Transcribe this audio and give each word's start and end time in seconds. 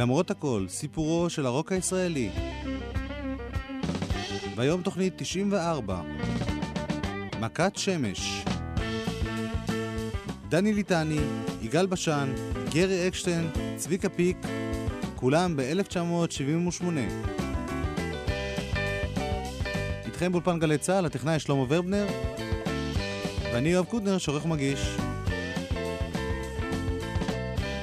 למרות 0.00 0.30
הכל, 0.30 0.66
סיפורו 0.68 1.30
של 1.30 1.46
הרוק 1.46 1.72
הישראלי. 1.72 2.30
והיום 4.56 4.82
תוכנית 4.82 5.12
94. 5.16 6.00
מכת 7.40 7.72
שמש. 7.76 8.44
דני 10.48 10.72
ליטני, 10.72 11.18
יגאל 11.62 11.86
בשן, 11.86 12.32
גרי 12.74 13.08
אקשטיין, 13.08 13.50
צביקה 13.76 14.08
פיק, 14.08 14.36
כולם 15.14 15.56
ב-1978. 15.56 16.84
איתכם 20.06 20.32
באולפן 20.32 20.58
גלי 20.58 20.78
צה"ל, 20.78 21.06
הטכנאי 21.06 21.38
שלמה 21.38 21.64
ורבנר, 21.68 22.06
ואני 23.52 23.68
יואב 23.68 23.84
קוטנר, 23.84 24.18
שעורך 24.18 24.44
ומגיש. 24.44 24.96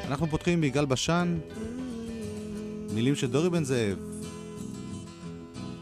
אנחנו 0.07 0.27
פותחים 0.27 0.62
ביגאל 0.62 0.85
בשן, 0.85 1.38
מילים 2.94 3.16
של 3.16 3.27
דורי 3.27 3.50
בן 3.50 3.64
זאב. 3.64 3.98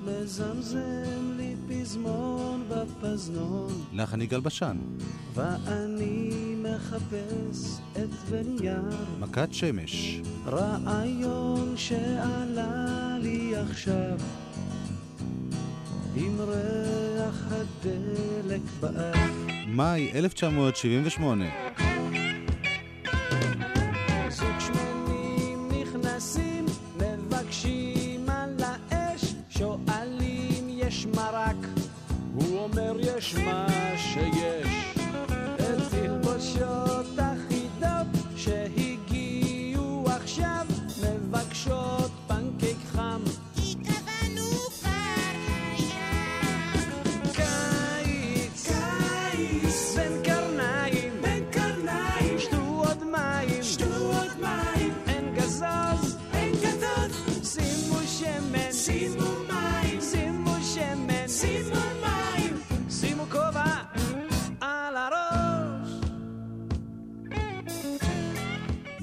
מזמזם 0.06 1.38
לי 1.38 1.56
פזמון 1.70 2.64
בפזנון, 2.70 3.72
לחן 3.94 4.22
יגאל 4.22 4.40
בשן, 4.40 4.78
ואני 5.34 6.56
מחפש 6.58 7.80
את 7.92 8.10
בנייר, 8.30 8.82
מכת 9.20 9.48
שמש, 9.52 10.22
רעיון 10.46 11.74
שעלה 11.78 13.18
לי 13.22 13.56
עכשיו, 13.56 14.18
עם 16.16 16.38
ריח 16.42 17.46
הדלק 17.52 18.62
באף. 18.80 19.18
מאי 19.68 20.12
1978. 20.16 21.85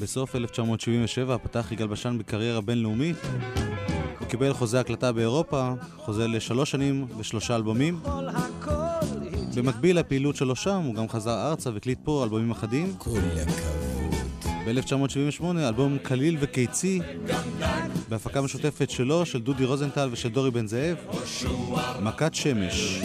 בסוף 0.02 0.36
1977 0.36 1.38
פתח 1.38 1.72
יגאל 1.72 1.86
בשן 1.86 2.18
בקריירה 2.18 2.60
בינלאומית. 2.60 3.16
הוא 4.18 4.28
קיבל 4.28 4.52
חוזה 4.52 4.80
הקלטה 4.80 5.12
באירופה, 5.12 5.72
חוזה 5.96 6.26
לשלוש 6.26 6.70
שנים 6.70 7.06
ושלושה 7.18 7.56
אלבומים. 7.56 8.00
במקביל 9.56 9.98
לפעילות 9.98 10.36
שלו 10.36 10.56
שם, 10.56 10.82
הוא 10.86 10.94
גם 10.94 11.08
חזר 11.08 11.48
ארצה 11.48 11.70
והקליט 11.70 11.98
פה 12.04 12.24
אלבומים 12.24 12.50
אחדים. 12.50 12.94
כל 12.98 13.18
הכבוד. 13.18 14.14
ב-1978 14.66 15.44
אלבום 15.58 15.98
קליל 15.98 16.36
וקיצי, 16.40 17.00
בהפקה 18.08 18.42
משותפת 18.42 18.90
שלו, 18.90 19.26
של 19.26 19.40
דודי 19.40 19.64
רוזנטל 19.64 20.08
ושל 20.12 20.28
דורי 20.28 20.50
בן 20.50 20.66
זאב, 20.66 20.96
מכת 22.02 22.34
שמש. 22.34 23.02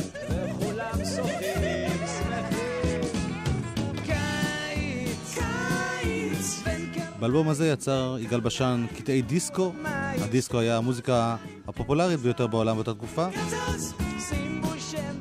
באלבום 7.20 7.50
הזה 7.50 7.68
יצר 7.68 8.18
יגאל 8.20 8.40
בשן 8.40 8.86
קטעי 8.98 9.22
דיסקו. 9.22 9.74
הדיסקו 10.22 10.60
היה 10.60 10.78
המוזיקה 10.78 11.36
הפופולרית 11.68 12.20
ביותר 12.20 12.48
בעולם 12.48 12.76
באותה 12.76 12.94
תקופה. 12.94 13.28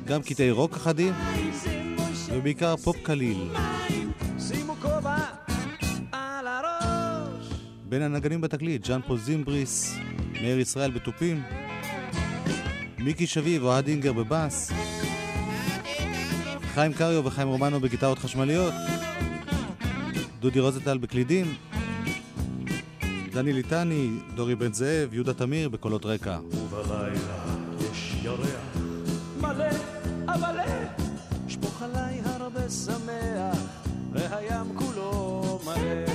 גם 0.05 0.21
קטעי 0.21 0.51
רוק 0.51 0.75
אחדים, 0.75 1.13
ובעיקר 2.33 2.77
פופ 2.77 2.97
קליל. 3.03 3.49
בין 7.89 8.01
הנגנים 8.01 8.41
בתקליט, 8.41 8.85
ז'אן 8.85 9.01
פול 9.07 9.17
זימבריס, 9.17 9.95
מאיר 10.41 10.59
ישראל 10.59 10.91
בתופים, 10.91 11.43
מיקי 12.99 13.27
שביב, 13.27 13.63
אוהד 13.63 13.87
אינגר 13.87 14.13
בבאס, 14.13 14.71
חיים 16.73 16.93
קריו 16.93 17.25
וחיים 17.25 17.47
רומנו 17.47 17.79
בגיטרות 17.79 18.19
חשמליות, 18.19 18.73
דודי 20.39 20.59
רוזנטל 20.59 20.97
בקלידים, 20.97 21.53
דני 23.37 23.53
ליטני, 23.53 24.09
דורי 24.35 24.55
בן 24.55 24.73
זאב, 24.73 25.13
יהודה 25.13 25.33
תמיר 25.33 25.69
בקולות 25.69 26.05
רקע. 26.05 26.39
ובלילה 26.51 27.43
יש 27.79 28.15
ירח, 28.23 28.77
מלא, 29.41 29.65
אבל 30.27 30.55
שפוך 31.47 31.81
עליי 31.81 32.21
הרבה 32.25 32.69
שמח, 32.69 33.57
והים 34.13 34.75
כולו 34.75 35.59
מלא. 35.65 36.05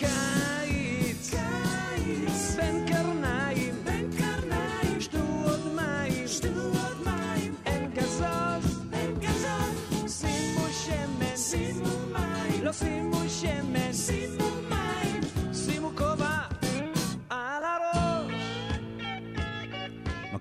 קיץ, 0.00 1.30
קיץ, 1.30 2.56
בין 2.56 2.86
קרניים, 2.86 3.74
בין 3.84 4.10
קרניים, 4.18 5.00
שתו 5.00 5.18
עוד 5.44 5.60
מים, 5.76 6.28
שתו 6.28 6.48
עוד 6.48 6.96
מים, 7.04 7.54
אין 7.66 7.90
גזוז, 7.94 8.82
אין 8.92 9.14
גזוז, 9.20 10.20
שימו 10.20 10.66
שמן, 10.72 11.36
שימו 11.36 11.88
מים, 12.12 12.64
לא 12.64 12.72
שימו 12.72 13.11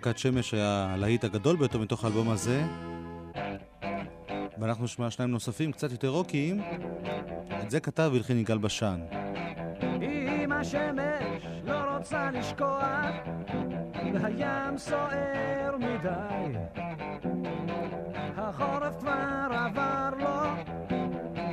מכת 0.01 0.17
שמש 0.17 0.53
היה 0.53 0.87
הלהיט 0.93 1.23
הגדול 1.23 1.55
ביותר 1.55 1.77
מתוך 1.79 2.03
האלבום 2.03 2.29
הזה. 2.29 2.63
ואנחנו 4.59 4.83
נשמע 4.83 5.09
שניים 5.09 5.31
נוספים, 5.31 5.71
קצת 5.71 5.91
יותר 5.91 6.07
רוקיים. 6.09 6.61
את 7.63 7.71
זה 7.71 7.79
כתב 7.79 8.09
והלחין 8.13 8.37
יגאל 8.37 8.57
בשן. 8.57 8.99
אם 10.01 10.51
השמש 10.51 11.45
לא 11.63 11.97
רוצה 11.97 12.31
לשקוע 12.31 13.01
והים 14.13 14.77
סוער 14.77 15.77
מדי 15.77 16.57
החורף 18.37 18.99
כבר 18.99 19.47
עבר 19.51 20.09
לו 20.19 20.41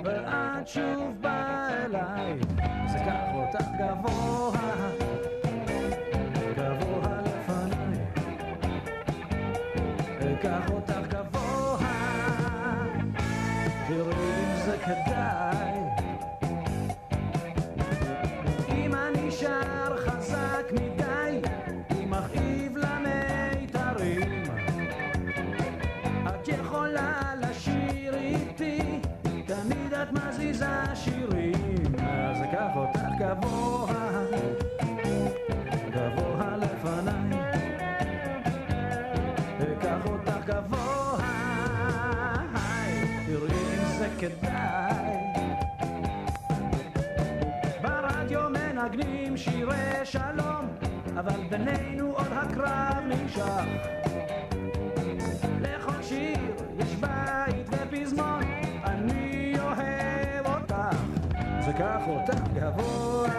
ואת 0.05 0.69
שוב 0.69 0.98
בינינו 51.51 52.13
עוד 52.13 52.27
הקרב 52.33 53.05
נמשך. 53.09 53.65
לכל 55.61 56.03
שיר 56.03 56.39
יש 56.79 56.95
בית 56.95 57.67
ופזמון, 57.69 58.43
אני 58.85 59.53
אוהב 59.61 60.47
אותך. 60.47 60.75
זה 61.65 61.73
קח 61.73 62.03
אותך 62.07 62.41
גבוה, 62.55 63.38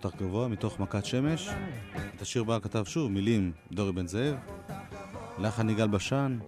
חתך 0.00 0.16
גבוה 0.22 0.48
מתוך 0.48 0.80
מכת 0.80 1.04
שמש. 1.04 1.50
את 2.16 2.22
השיר 2.22 2.44
בה 2.44 2.60
כתב 2.60 2.84
שוב 2.84 3.10
מילים 3.12 3.52
דורי 3.72 3.92
בן 3.92 4.06
זאב, 4.06 4.34
לחן 5.38 5.70
יגאל 5.70 5.88
בשן, 5.88 6.38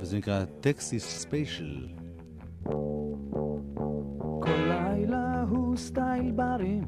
וזה 0.00 0.18
נקרא 0.18 0.44
Taxi 0.60 1.04
Special. 1.04 1.88
כל 4.40 4.56
לילה 4.68 5.42
הוא 5.48 5.76
סטייל 5.76 6.30
ברים, 6.30 6.84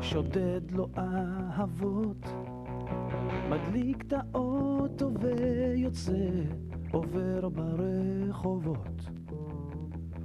שודד 0.00 0.70
לו 0.70 0.88
אהבות, 0.98 2.26
מדליק 3.50 4.04
את 4.06 4.12
האוטו 4.12 5.10
ויוצא, 5.20 6.28
עובר 6.90 7.48
ברחובות. 7.48 9.02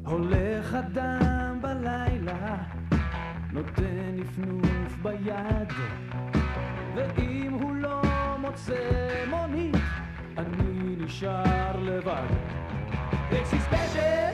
הולך 0.05 0.73
אדם 0.73 1.59
בלילה, 1.61 2.63
נותן 3.53 4.15
נפנוף 4.15 4.66
יד. 5.27 5.73
ואם 6.95 7.53
הוא 7.53 7.75
לא 7.75 8.01
מוצא 8.39 8.73
מונית 9.29 9.75
אני 10.37 10.95
נשאר 10.97 11.79
לבד. 11.79 12.27
This 13.31 13.53
is 13.53 13.63
special 13.69 14.26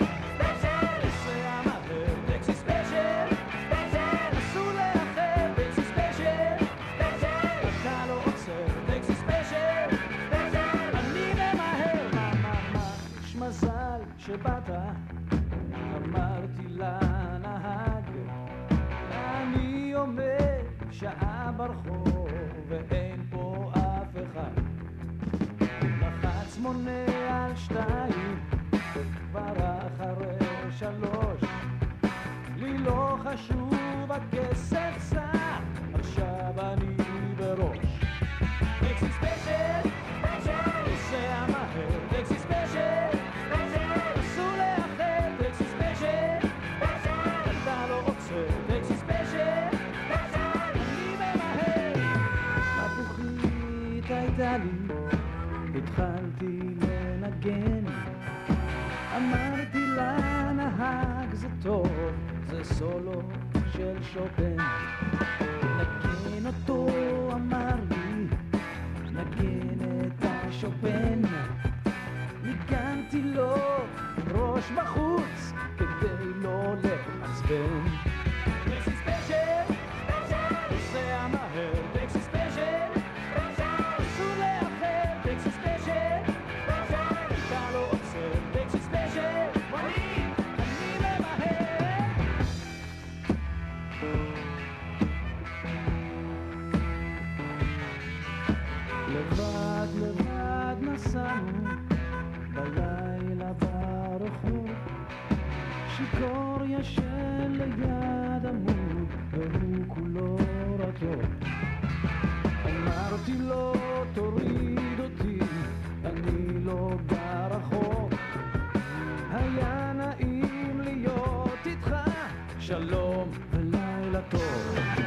שלום 122.67 123.31
ולילה 123.51 124.21
טוב. 124.21 125.02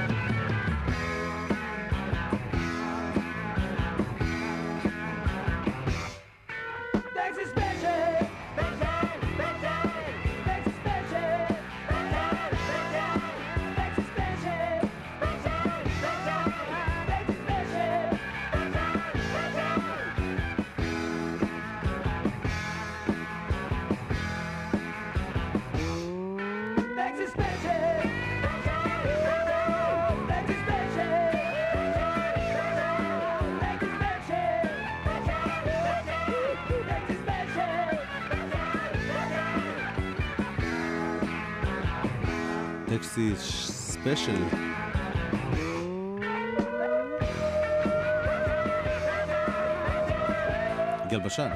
ספיישל. 44.07 44.45
גלבשן. 51.11 51.51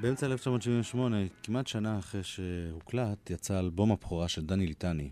באמצע 0.00 0.26
1978, 0.26 1.16
כמעט 1.42 1.66
שנה 1.66 1.98
אחרי 1.98 2.22
שהוקלט, 2.22 3.30
יצא 3.30 3.58
אלבום 3.58 3.92
הבכורה 3.92 4.28
של 4.28 4.46
דני 4.46 4.66
ליטני, 4.66 5.10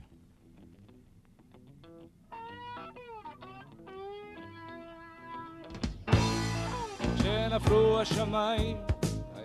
נפלו 7.51 8.01
השמיים 8.01 8.77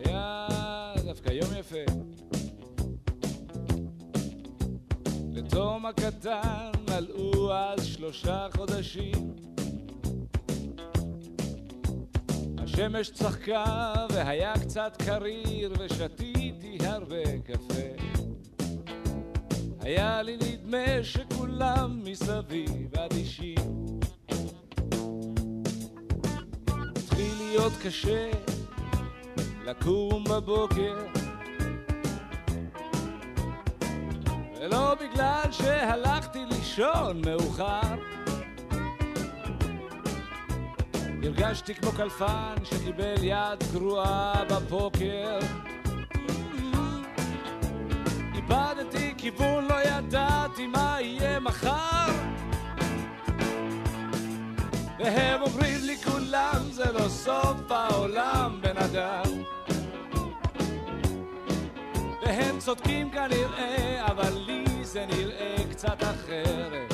היה 0.05 0.48
דווקא 1.05 1.29
יום 1.29 1.50
יפה. 1.60 1.93
לתום 5.33 5.86
הקטן 5.86 6.72
מלאו 6.89 7.53
אז 7.53 7.86
שלושה 7.86 8.48
חודשים. 8.55 9.36
השמש 12.57 13.10
צחקה 13.10 13.93
והיה 14.10 14.53
קצת 14.53 15.01
קריר 15.05 15.74
ושתיתי 15.79 16.77
הרבה 16.79 17.39
קפה. 17.45 18.13
היה 19.79 20.22
לי 20.22 20.38
נדמה 20.38 21.03
שכולם 21.03 22.01
מסביב 22.03 22.98
אדישים. 22.98 23.57
התחיל 26.95 27.33
להיות 27.39 27.74
קשה 27.83 28.31
לקום 29.65 30.24
בבוקר. 30.24 31.05
ולא 34.62 34.96
בגלל 34.96 35.51
שהלכתי 35.51 36.39
לישון 36.46 37.22
מאוחר. 37.25 37.96
הרגשתי 41.24 41.75
כמו 41.75 41.91
קלפן 41.91 42.55
שקיבל 42.63 43.24
יד 43.24 43.63
גרועה 43.74 44.43
בפוקר. 44.50 45.39
איבדתי 48.36 49.13
כיוון, 49.17 49.65
לא 49.65 49.75
ידעתי 49.84 50.67
מה 50.67 50.98
יהיה 51.00 51.39
מחר 51.39 52.12
והם 55.03 55.41
אומרים 55.41 55.79
לי 55.81 55.98
כולם 55.98 56.72
זה 56.72 56.91
לא 56.91 57.10
סוף 57.10 57.72
העולם 57.72 58.60
בן 58.62 58.77
אדם 58.77 59.43
והם 62.22 62.60
צודקים 62.60 63.12
כנראה 63.12 64.05
אבל 64.05 64.33
לי 64.33 64.65
זה 64.81 65.05
נראה 65.05 65.55
קצת 65.72 66.03
אחרת 66.03 66.93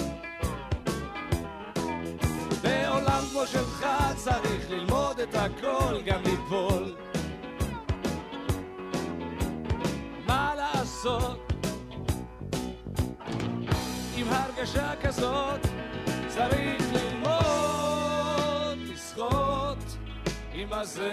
בעולם 2.62 3.24
כמו 3.32 3.48
שלך 3.48 3.86
צריך 4.16 4.70
ללמוד 4.72 5.20
את 5.20 5.36
הכל 5.36 6.02
גם 6.06 6.22
ליפול 6.24 6.96
מה 10.28 10.54
לעשות 10.56 11.54
עם 14.16 14.28
הרגשה 14.30 14.92
כזאת 15.02 15.68
צריך 16.28 16.82
ללמוד 16.94 17.09
עם 20.62 20.74
הזרם 20.74 21.10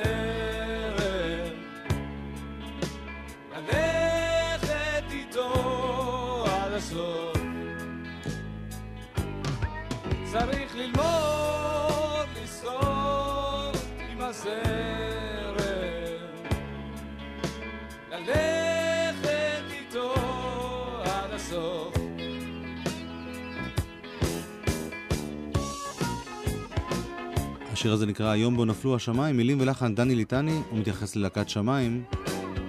השיר 27.76 27.92
הזה 27.92 28.06
נקרא 28.06 28.30
"היום 28.30 28.56
בו 28.56 28.64
נפלו 28.64 28.96
השמיים", 28.96 29.36
מילים 29.36 29.60
ולחן 29.60 29.94
דני 29.94 30.14
ליטני, 30.14 30.60
הוא 30.70 30.78
מתייחס 30.78 31.16
ללהקת 31.16 31.48
שמיים, 31.48 32.04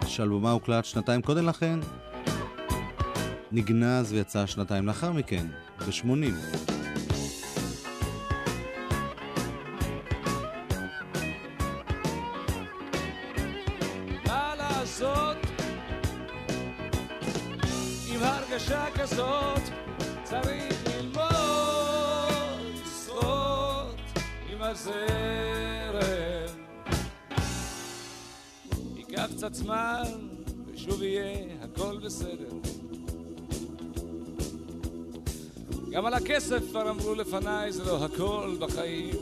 שאלבומה 0.08 0.52
הוקלט 0.52 0.86
שנתיים 0.86 1.22
קודם 1.22 1.46
לכן, 1.46 1.80
נגנז 3.52 4.14
ויצא 4.14 4.46
שנתיים 4.46 4.88
לאחר 4.88 5.12
מכן, 5.12 5.46
ב-80. 5.80 6.77
הזרם 24.68 26.58
ייקח 28.96 29.28
קצת 29.36 29.54
זמן 29.54 30.04
ושוב 30.74 31.04
יהיה 31.04 31.48
הכל 31.62 31.98
בסדר 32.06 32.50
גם 35.92 36.06
על 36.06 36.14
הכסף 36.14 36.70
כבר 36.70 36.90
אמרו 36.90 37.16
לפניי 37.16 37.72
זה 37.72 37.84
לא 37.86 38.06
הכל 38.06 38.58
בחיים 38.60 39.16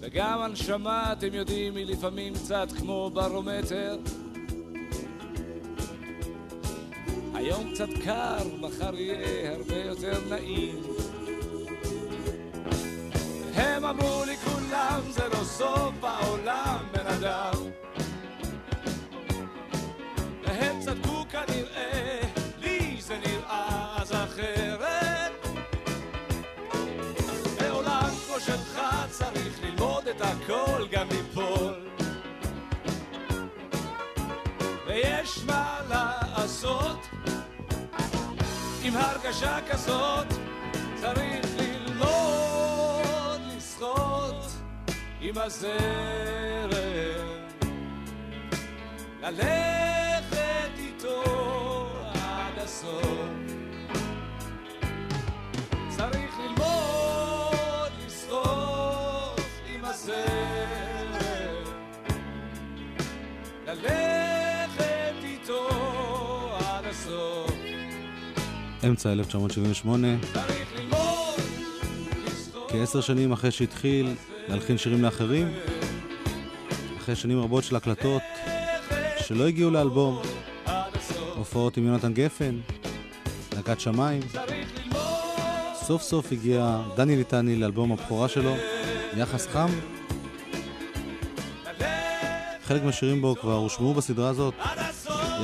וגם 0.00 0.42
הנשמה, 0.42 1.12
אתם 1.12 1.34
יודעים, 1.34 1.76
היא 1.76 1.86
לפעמים 1.86 2.34
קצת 2.34 2.68
כמו 2.78 3.10
ברומטר. 3.14 3.98
היום 7.34 7.74
קצת 7.74 7.88
קר, 8.04 8.56
מחר 8.60 8.94
יהיה 8.94 9.54
הרבה 9.54 9.76
יותר 9.76 10.20
נעים. 10.30 10.82
אמרו 13.90 14.24
לי 14.24 14.36
כולם, 14.36 15.00
זה 15.10 15.28
לא 15.28 15.44
סוף 15.44 16.04
העולם, 16.04 16.78
בן 16.92 17.06
אדם. 17.06 17.52
והם 20.42 20.80
צדקו 20.80 21.24
כנראה, 21.30 22.20
לי 22.58 22.96
זה 23.00 23.18
נראה 23.26 23.96
אז 23.96 24.12
אחרת. 24.12 25.46
בעולם 27.60 28.10
כמו 28.26 28.40
שלך 28.40 28.80
צריך 29.10 29.60
ללמוד 29.62 30.08
את 30.08 30.20
הכל, 30.20 30.86
גם 30.90 31.06
ליפול. 31.10 31.88
ויש 34.86 35.44
מה 35.46 35.80
לעשות 35.88 37.06
עם 38.82 38.96
הרגשה 38.96 39.58
כזאת, 39.70 40.26
צריך 40.94 41.57
עם 45.28 45.38
הזרם, 45.38 46.70
ללכת 49.22 50.70
איתו 50.78 51.22
עד 52.14 52.58
הסוף. 52.64 53.28
צריך 55.88 56.38
ללמוד 56.38 57.92
לשחות 58.06 59.40
עם 59.74 59.84
הזרם, 59.84 60.16
ללכת 63.66 65.14
איתו 65.22 65.68
עד 66.58 66.84
הסוף. 66.84 67.50
אמצע 68.84 69.12
1978, 69.12 70.08
צריך 70.32 70.72
ללמוד 70.76 70.87
כעשר 72.68 73.00
שנים 73.00 73.32
אחרי 73.32 73.50
שהתחיל 73.50 74.14
להלחין 74.48 74.78
שירים 74.78 75.02
לאחרים, 75.02 75.54
אחרי 76.98 77.16
שנים 77.16 77.40
רבות 77.40 77.64
של 77.64 77.76
הקלטות 77.76 78.22
שלא 79.18 79.46
הגיעו 79.46 79.70
לאלבום. 79.70 80.22
הופעות 81.36 81.76
עם 81.76 81.86
יונתן 81.86 82.14
גפן, 82.14 82.60
להקת 83.54 83.80
שמיים, 83.80 84.22
סוף 85.74 86.02
סוף 86.02 86.32
הגיע 86.32 86.82
דני 86.96 87.16
ליטני 87.16 87.56
לאלבום 87.56 87.92
הבכורה 87.92 88.28
שלו, 88.28 88.54
יחס 89.16 89.46
חם. 89.46 89.68
חלק 92.64 92.82
מהשירים 92.82 93.22
בו 93.22 93.36
כבר 93.40 93.54
הושמעו 93.54 93.94
בסדרה 93.94 94.28
הזאת. 94.28 94.54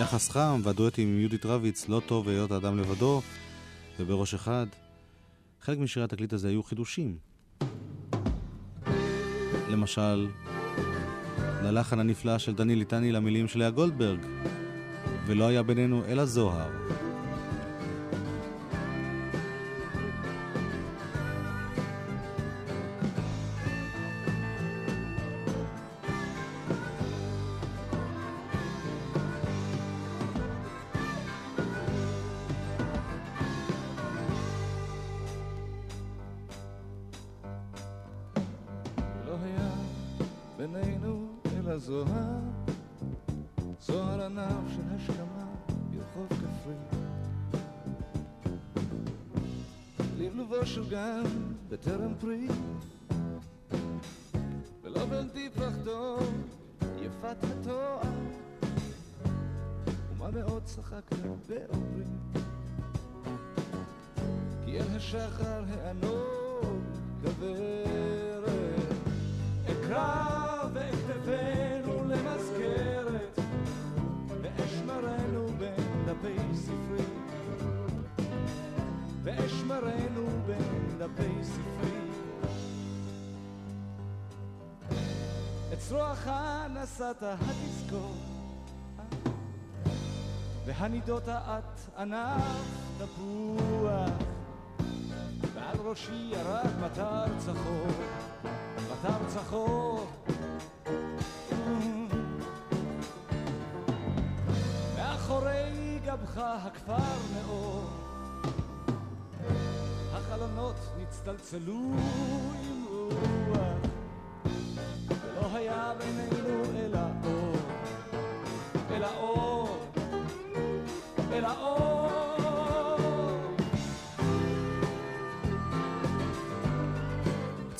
יחס 0.00 0.30
חם 0.30 0.60
והדואטים 0.64 1.08
עם 1.08 1.20
יהודית 1.20 1.46
רביץ, 1.46 1.88
לא 1.88 2.00
טוב 2.06 2.28
היות 2.28 2.50
האדם 2.50 2.78
לבדו, 2.78 3.22
ובראש 4.00 4.34
אחד. 4.34 4.66
חלק 5.64 5.78
משירי 5.78 6.04
התקליט 6.04 6.32
הזה 6.32 6.48
היו 6.48 6.62
חידושים. 6.62 7.16
למשל, 9.70 10.28
ללחן 11.62 11.98
הנפלא 11.98 12.38
של 12.38 12.54
דני 12.54 12.76
ליטני 12.76 13.12
למילים 13.12 13.48
של 13.48 13.58
לאה 13.58 13.70
גולדברג, 13.70 14.18
ולא 15.26 15.44
היה 15.44 15.62
בינינו 15.62 16.04
אלא 16.04 16.24
זוהר. 16.24 16.70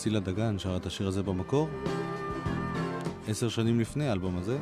צילה 0.04 0.20
דגן 0.20 0.58
שרה 0.58 0.76
את 0.76 0.86
השיר 0.86 1.08
הזה 1.08 1.22
במקור, 1.22 1.68
עשר 3.28 3.48
שנים 3.48 3.80
לפני 3.80 4.08
האלבום 4.08 4.36
הזה. 4.36 4.58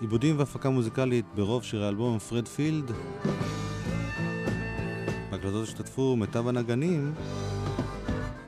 עיבודים 0.00 0.38
והפקה 0.38 0.70
מוזיקלית 0.70 1.24
ברוב 1.34 1.64
שירי 1.64 1.84
האלבום 1.84 2.18
פרד 2.18 2.48
פילד. 2.48 2.90
בהקלטות 5.30 5.68
השתתפו 5.68 6.16
מיטב 6.16 6.48
הנגנים, 6.48 7.14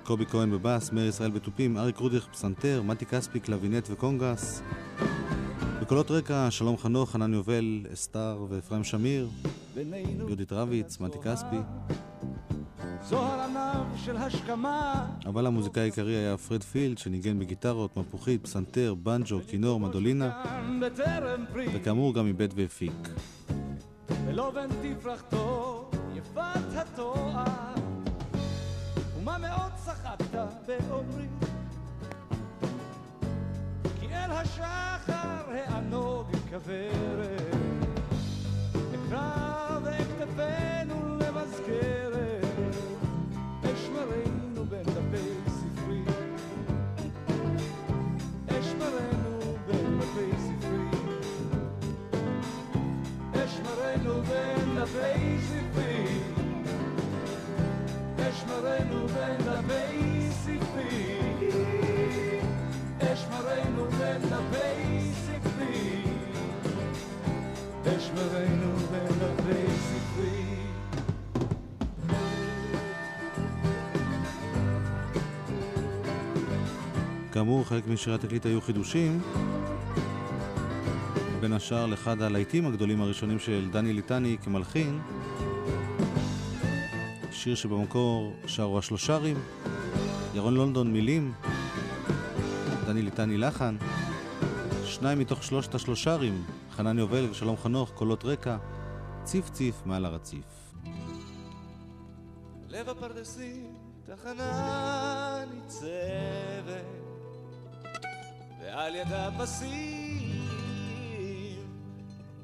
קובי 0.04 0.26
כהן 0.26 0.50
בבאס, 0.50 0.92
מאיר 0.92 1.08
ישראל 1.08 1.30
בתופים, 1.30 1.76
אריק 1.76 1.96
רודיך 1.96 2.26
פסנתר, 2.32 2.82
מתי 2.82 3.06
כספי 3.06 3.40
קלבינט 3.40 3.88
וקונגס. 3.90 4.62
בקולות 5.80 6.10
רקע 6.10 6.50
שלום 6.50 6.76
חנוך, 6.76 7.10
חנן 7.10 7.34
יובל, 7.34 7.86
אסתר 7.92 8.46
ואפרים 8.48 8.84
שמיר, 8.84 9.28
יהודית 9.76 10.52
רביץ, 10.52 11.00
מתי 11.00 11.18
כספי. 11.24 11.56
זוהר 13.08 13.40
ענב 13.40 13.96
של 13.96 14.16
השכמה, 14.16 15.06
אבל 15.26 15.46
המוזיקאי 15.46 15.82
העיקרי 15.82 16.14
היה 16.16 16.36
פרד 16.36 16.62
פילד, 16.62 16.98
שניגן 16.98 17.38
בגיטרות, 17.38 17.96
מפוחית, 17.96 18.42
פסנתר, 18.42 18.94
בנג'ו, 18.94 19.40
כינור, 19.48 19.80
מדולינה, 19.80 20.42
וכאמור 21.74 22.14
גם 22.14 22.26
איבד 22.26 22.48
והפיק. 22.54 23.08
ולא 24.26 24.50
בין 24.50 24.70
תפרחתו 24.82 25.90
יפת 26.14 26.76
התואר, 26.76 27.44
ומה 29.18 29.38
מאוד 29.38 29.72
צחקת 29.84 30.22
באומרי, 30.66 31.26
כי 34.00 34.06
אל 34.06 34.30
השחר 34.30 35.50
הענוג 35.54 36.26
כוורת, 36.50 37.67
בין 54.14 54.80
דפי 54.80 55.38
ספרי, 55.48 56.06
אשמרנו 58.18 59.08
בין 59.08 59.36
דפי 59.38 60.28
ספרי, 60.30 61.18
אשמרנו 63.00 63.84
בין 63.98 64.22
דפי 64.22 65.12
ספרי, 65.12 66.02
אשמרנו 67.96 68.76
בין 68.90 69.06
דפי 69.06 69.66
ספרי. 69.78 70.44
כאמור, 77.32 77.64
חלק 77.64 77.86
משירי 77.86 78.14
התקליט 78.16 78.46
היו 78.46 78.60
חידושים, 78.60 79.20
בין 81.40 81.52
השאר 81.52 81.86
לאחד 81.86 82.22
הלהיטים 82.22 82.66
הגדולים 82.66 83.00
הראשונים 83.00 83.38
של 83.38 83.68
דני 83.72 83.92
ליטני 83.92 84.36
כמלחין, 84.44 85.00
שיר 87.32 87.54
שבמקור 87.54 88.32
שרו 88.46 88.78
השלושרים, 88.78 89.36
ירון 90.34 90.54
לונדון 90.54 90.92
מילים, 90.92 91.32
דני 92.86 93.02
ליטני 93.02 93.36
לחן, 93.36 93.76
שניים 94.84 95.18
מתוך 95.18 95.44
שלושת 95.44 95.74
השלושרים, 95.74 96.44
חנן 96.72 96.98
יובל 96.98 97.30
ושלום 97.30 97.56
חנוך, 97.56 97.90
קולות 97.90 98.24
רקע, 98.24 98.56
ציף 99.24 99.50
ציף 99.50 99.74
מעל 99.86 100.04
הרציף. 100.04 100.72
לב 102.68 102.88
הפרדסים 102.88 103.74
תחנה 104.04 105.44
ניצבת. 105.54 106.98
ועל 108.60 108.94
ידה 108.94 109.28
פסים 109.38 110.27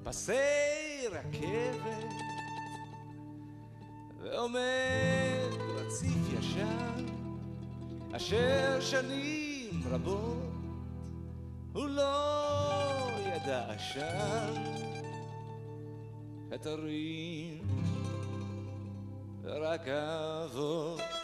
פסי 0.04 1.08
רכבת 1.12 2.14
ועומד 4.22 5.50
רציף 5.74 6.38
ישן 6.38 7.06
אשר 8.16 8.80
שנים 8.80 9.82
רבות 9.90 10.52
הוא 11.72 11.86
לא 11.86 13.08
ידע 13.26 13.72
עשן 13.72 14.62
חתרים 16.50 17.68
רכבות. 19.44 21.23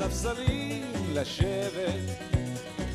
ספסלים 0.00 0.92
לשבת, 1.12 2.18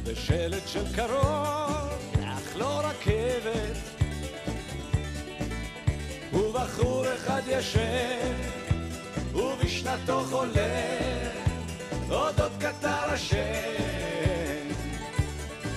בשלט 0.04 0.68
של 0.68 0.96
קרוב, 0.96 2.16
אך 2.24 2.56
לא 2.56 2.80
רכבת. 2.80 3.78
ובחור 6.34 7.06
אחד 7.14 7.42
ישן, 7.48 8.34
ובשנתו 9.34 10.24
חולה, 10.30 11.00
אודות 12.10 12.52
קטר 12.60 13.14
השם. 13.14 14.66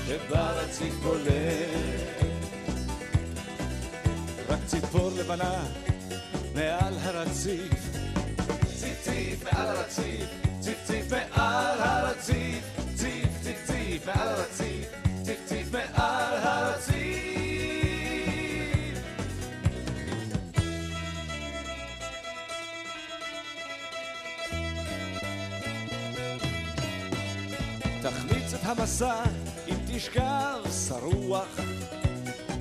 שברציף 0.07 0.95
בולט. 0.95 1.29
רק 4.49 4.59
ציפור 4.67 5.11
לבנה 5.19 5.65
מעל 6.55 6.95
הרציף. 7.03 7.73
ציף 8.77 9.01
ציף 9.03 9.45
מעל 9.45 9.67
הרציף, 9.67 10.48
ציף 10.89 11.13
מעל 11.13 11.81
הרציף, 11.81 12.65
ציף 12.95 13.29
ציף 13.43 13.67
ציף 13.67 14.07
מעל 14.07 14.29
הרציף, 14.29 14.89
ציף 15.23 15.39
ציף 15.47 15.73
מעל 15.73 16.35
הרציף. 16.35 17.29
תחמיץ 28.03 28.55
את 28.55 28.61
המסע 28.63 29.23
אם 29.69 29.77
תשכב 29.87 30.59
שרוח. 30.89 31.61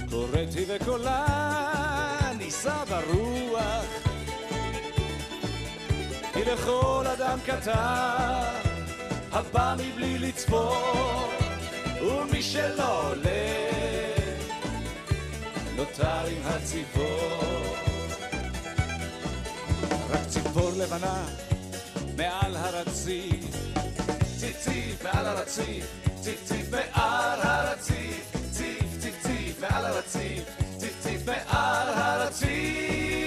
קוראתי 0.10 0.66
וקולה 0.68 1.26
יישא 2.40 2.84
ברוח. 2.90 3.27
לכל 6.54 7.06
אדם 7.14 7.40
קטן 7.46 8.44
הבא 9.32 9.76
מבלי 9.80 10.20
לצפות, 10.20 11.30
ומי 12.02 12.42
שלא 12.42 13.10
עולה 13.10 13.68
נותר 15.76 16.26
עם 16.28 16.42
הציפור. 16.46 17.76
רק 20.10 20.28
ציפור 20.28 20.72
לבנה 20.78 21.26
מעל 22.18 22.56
הרציף, 22.56 23.46
ציפ-ציפ 24.40 25.04
מעל 25.04 25.26
הרציף, 25.26 25.86
ציפ-ציפ 26.22 26.72
מעל 26.72 27.40
הרציף, 27.42 28.32
ציפ-ציפ-ציפ 28.52 29.62
מעל 29.62 29.86
הרציף, 29.86 30.44
ציפ-ציפ 30.78 31.26
מעל 31.26 31.90
הרציף. 31.90 33.27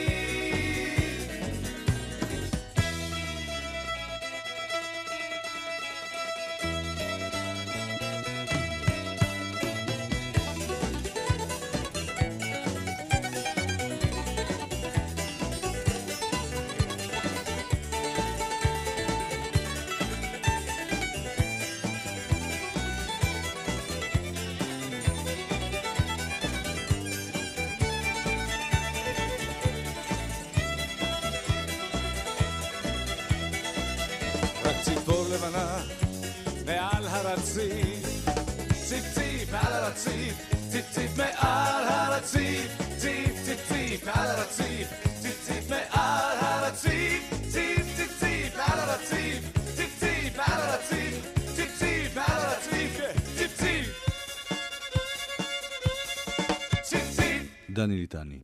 דני 57.80 57.96
ליטני. 57.96 58.40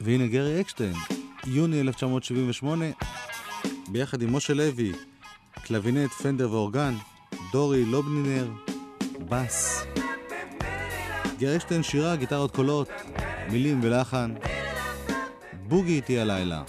והנה 0.00 0.26
גרי 0.26 0.60
אקשטיין, 0.60 0.94
יוני 1.46 1.80
1978, 1.80 2.84
ביחד 3.88 4.22
עם 4.22 4.36
משה 4.36 4.54
לוי, 4.54 4.92
קלבינט, 5.52 6.10
פנדר 6.10 6.50
ואורגן, 6.50 6.94
דורי 7.52 7.84
לובנינר, 7.84 8.50
בס. 9.28 9.84
גרי 11.38 11.56
אקשטיין 11.56 11.82
שירה, 11.82 12.16
גיטרות 12.16 12.56
קולות, 12.56 12.88
מילים 13.50 13.80
ולחן. 13.82 14.34
בוגי 15.68 15.94
איתי 15.96 16.18
הלילה. 16.18 16.62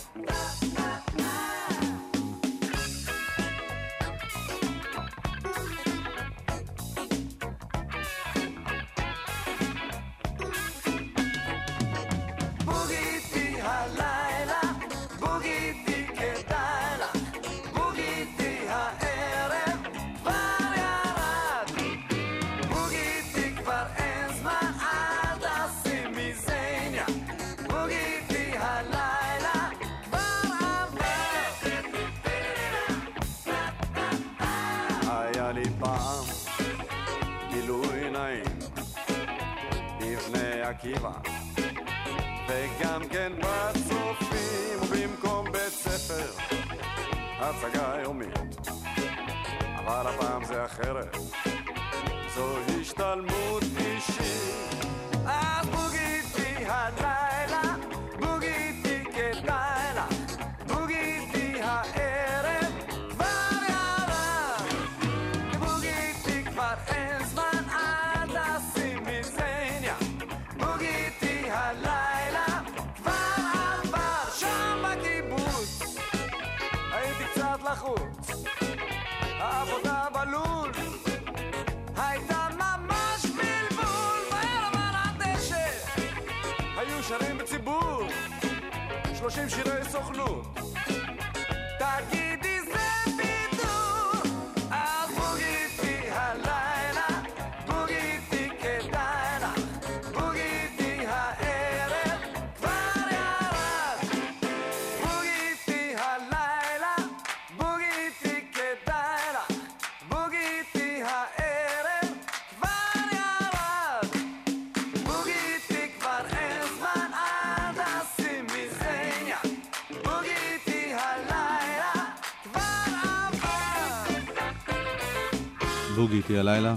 בוגי 125.96 126.18
איתי 126.18 126.38
הלילה. 126.38 126.76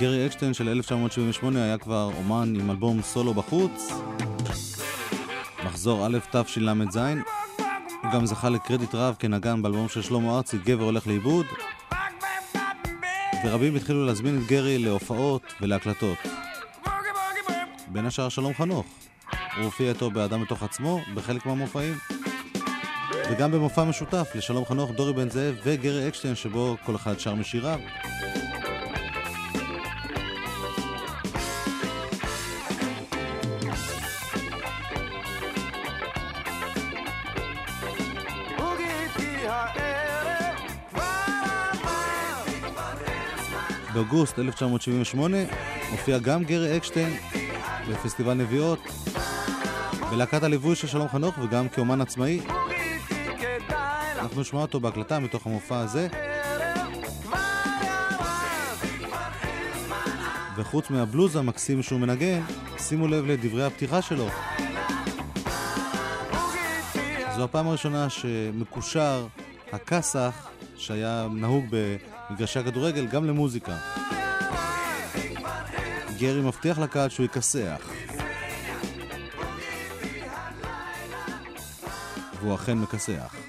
גרי 0.00 0.26
אקשטיין 0.26 0.54
של 0.54 0.68
1978 0.68 1.64
היה 1.64 1.78
כבר 1.78 2.10
אומן 2.16 2.52
עם 2.60 2.70
אלבום 2.70 3.02
סולו 3.02 3.34
בחוץ. 3.34 3.92
מחזור 5.64 6.06
א' 6.06 6.18
תשל"ז. 6.32 6.96
הוא 8.02 8.12
גם 8.12 8.26
זכה 8.26 8.48
לקרדיט 8.48 8.94
רב 8.94 9.16
כנגן 9.18 9.62
באלבום 9.62 9.88
של 9.88 10.02
שלמה 10.02 10.36
ארצי, 10.36 10.58
גבר 10.58 10.84
הולך 10.84 11.06
לאיבוד. 11.06 11.46
ורבים 13.44 13.76
התחילו 13.76 14.06
להזמין 14.06 14.38
את 14.38 14.46
גרי 14.46 14.78
להופעות 14.78 15.54
ולהקלטות. 15.60 16.18
בין 17.88 18.06
השאר 18.06 18.28
שלום 18.28 18.54
חנוך. 18.54 18.86
הוא 19.56 19.64
הופיע 19.64 19.88
איתו 19.88 20.10
באדם 20.10 20.42
מתוך 20.42 20.62
עצמו 20.62 21.00
בחלק 21.14 21.46
מהמופעים. 21.46 21.94
וגם 23.30 23.50
במופע 23.50 23.84
משותף 23.84 24.32
לשלום 24.34 24.64
חנוך, 24.64 24.90
דורי 24.90 25.12
בן 25.12 25.30
זאב 25.30 25.54
וגרי 25.64 26.08
אקשטיין, 26.08 26.34
שבו 26.34 26.76
כל 26.84 26.96
אחד 26.96 27.18
שר 27.18 27.34
משיריו. 27.34 27.78
באוגוסט 43.94 44.38
1978 44.38 45.36
הופיע 45.90 46.18
גם 46.18 46.44
גרי 46.44 46.76
אקשטיין 46.76 47.16
בפסטיבל 47.90 48.34
נביעות, 48.34 48.78
בלהקת 50.10 50.42
הליווי 50.42 50.76
של 50.76 50.86
שלום 50.86 51.08
חנוך 51.08 51.38
וגם 51.38 51.68
כאומן 51.68 52.00
עצמאי. 52.00 52.40
אנחנו 54.22 54.40
נשמע 54.40 54.60
אותו 54.60 54.80
בהקלטה 54.80 55.18
מתוך 55.18 55.46
המופע 55.46 55.78
הזה, 55.78 56.08
וחוץ 60.56 60.90
מהבלוז 60.90 61.36
המקסים 61.36 61.82
שהוא 61.82 62.00
מנגן, 62.00 62.40
שימו 62.78 63.08
לב 63.08 63.26
לדברי 63.26 63.64
הפתיחה 63.64 64.02
שלו. 64.02 64.28
זו 67.36 67.44
הפעם 67.44 67.68
הראשונה 67.68 68.10
שמקושר 68.10 69.26
הכסח 69.72 70.48
שהיה 70.76 71.28
נהוג 71.32 71.64
במגרשי 71.70 72.58
הכדורגל 72.58 73.06
גם 73.06 73.24
למוזיקה. 73.24 73.76
גרי 76.18 76.40
מבטיח 76.40 76.78
לקהל 76.78 77.08
שהוא 77.08 77.26
יכסח. 77.26 77.90
והוא 82.40 82.54
אכן 82.54 82.78
מכסח. 82.78 83.41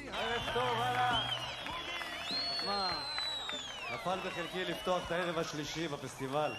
בחלקי 4.53 4.71
לפתוח 4.71 5.01
את 5.07 5.11
הערב 5.11 5.39
השלישי 5.39 5.87
בפסטיבל. 5.87 6.53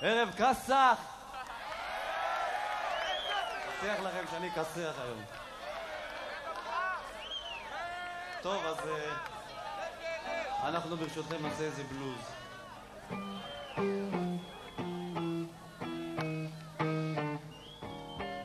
ערב 0.00 0.30
כסח! 0.36 0.98
מבטיח 3.68 4.00
לכם 4.00 4.24
שאני 4.30 4.48
אכסח 4.48 4.94
היום. 5.02 5.22
טוב, 8.42 8.66
אז 8.66 8.76
אה, 8.88 10.68
אנחנו 10.68 10.96
ברשותכם 10.96 11.36
נעשה 11.42 11.64
איזה 11.64 11.82
בלוז. 11.84 12.20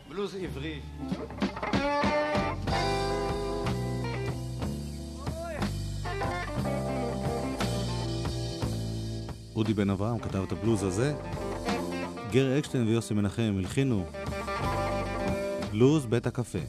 בלוז 0.08 0.36
עברי. 0.36 0.82
אודי 9.56 9.74
בן 9.74 9.90
אברהם 9.90 10.20
כתב 10.20 10.44
את 10.48 10.52
הבלוז 10.52 10.84
הזה. 10.84 11.14
גרי 12.32 12.60
אקשטיין 12.60 12.88
ויוסי 12.88 13.14
מנחם 13.14 13.56
הלחינו 13.58 14.06
בלוז 15.72 16.06
בית 16.06 16.28
הקפה. 16.28 16.60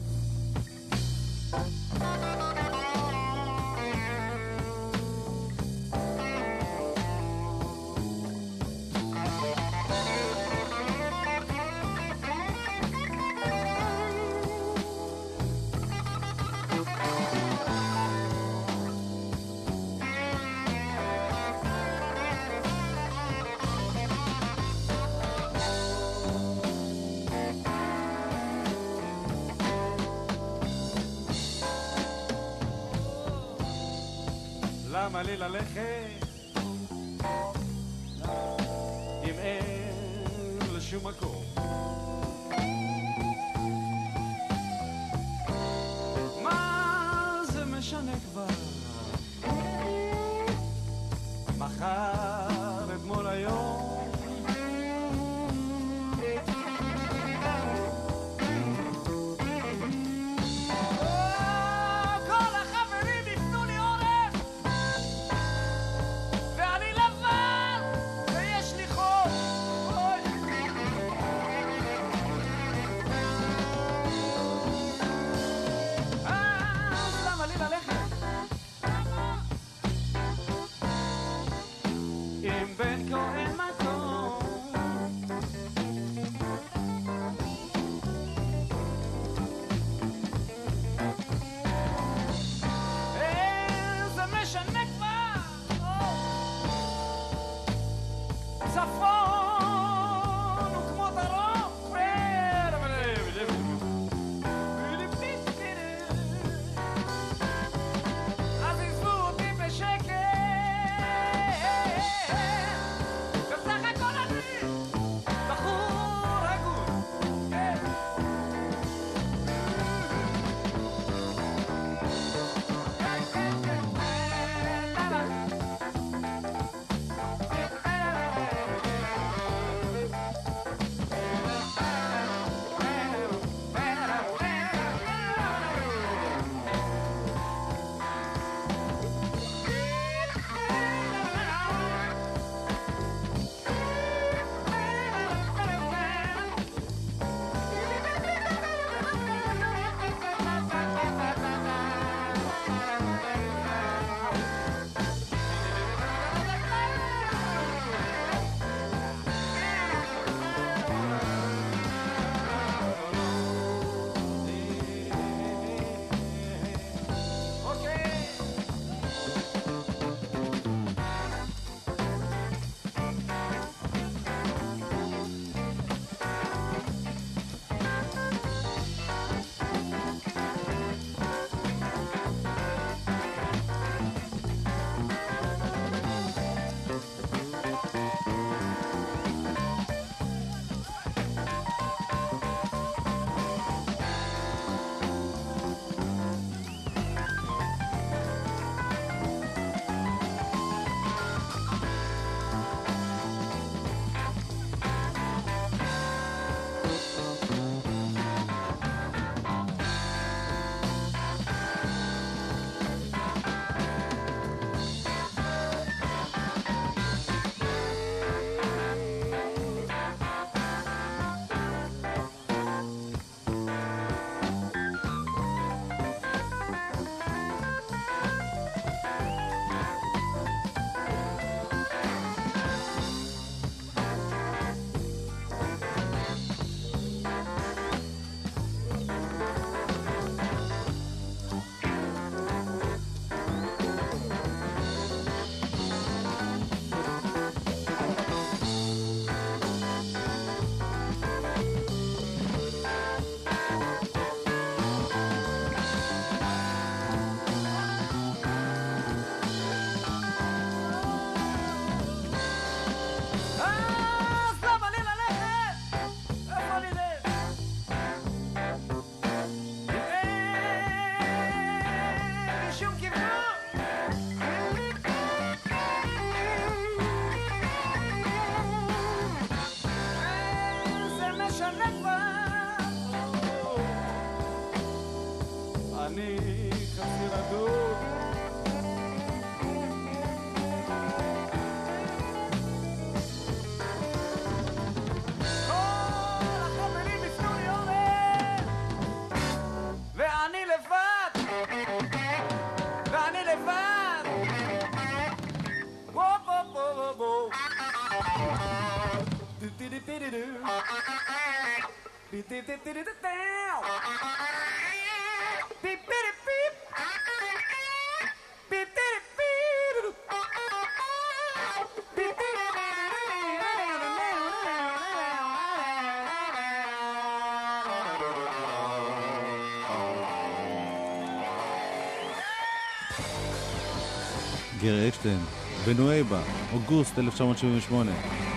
גרי 334.81 335.09
אקשטיין, 335.09 335.39
בנואבה, 335.85 336.41
אוגוסט 336.73 337.19
1978. 337.19 338.56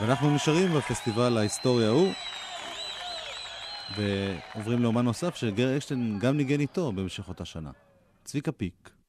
ואנחנו 0.00 0.34
נשארים 0.34 0.72
בפסטיבל 0.72 1.38
ההיסטורי 1.38 1.86
ההוא, 1.86 2.12
ועוברים 3.96 4.82
לאומן 4.82 5.04
נוסף 5.04 5.36
שגרי 5.36 5.76
אקשטיין 5.76 6.18
גם 6.20 6.36
ניגן 6.36 6.60
איתו 6.60 6.92
במשך 6.92 7.28
אותה 7.28 7.44
שנה. 7.44 7.70
צביקה 8.24 8.52
פיק. 8.52 8.99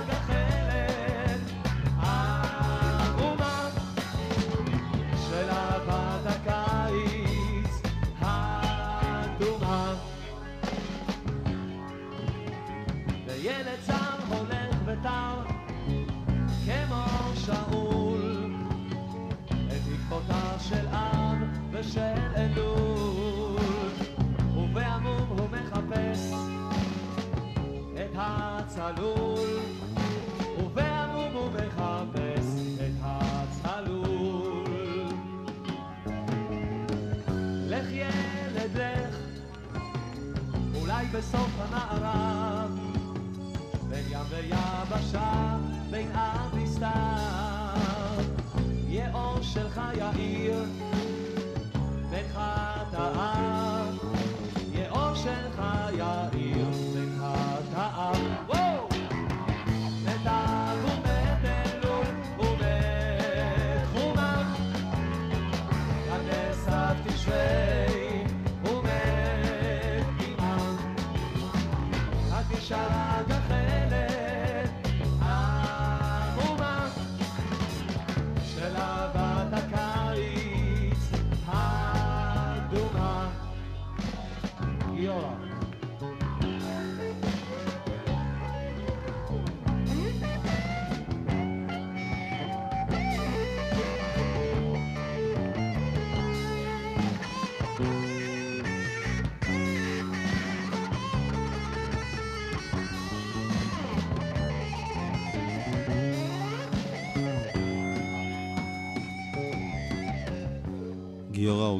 haga 0.00 0.39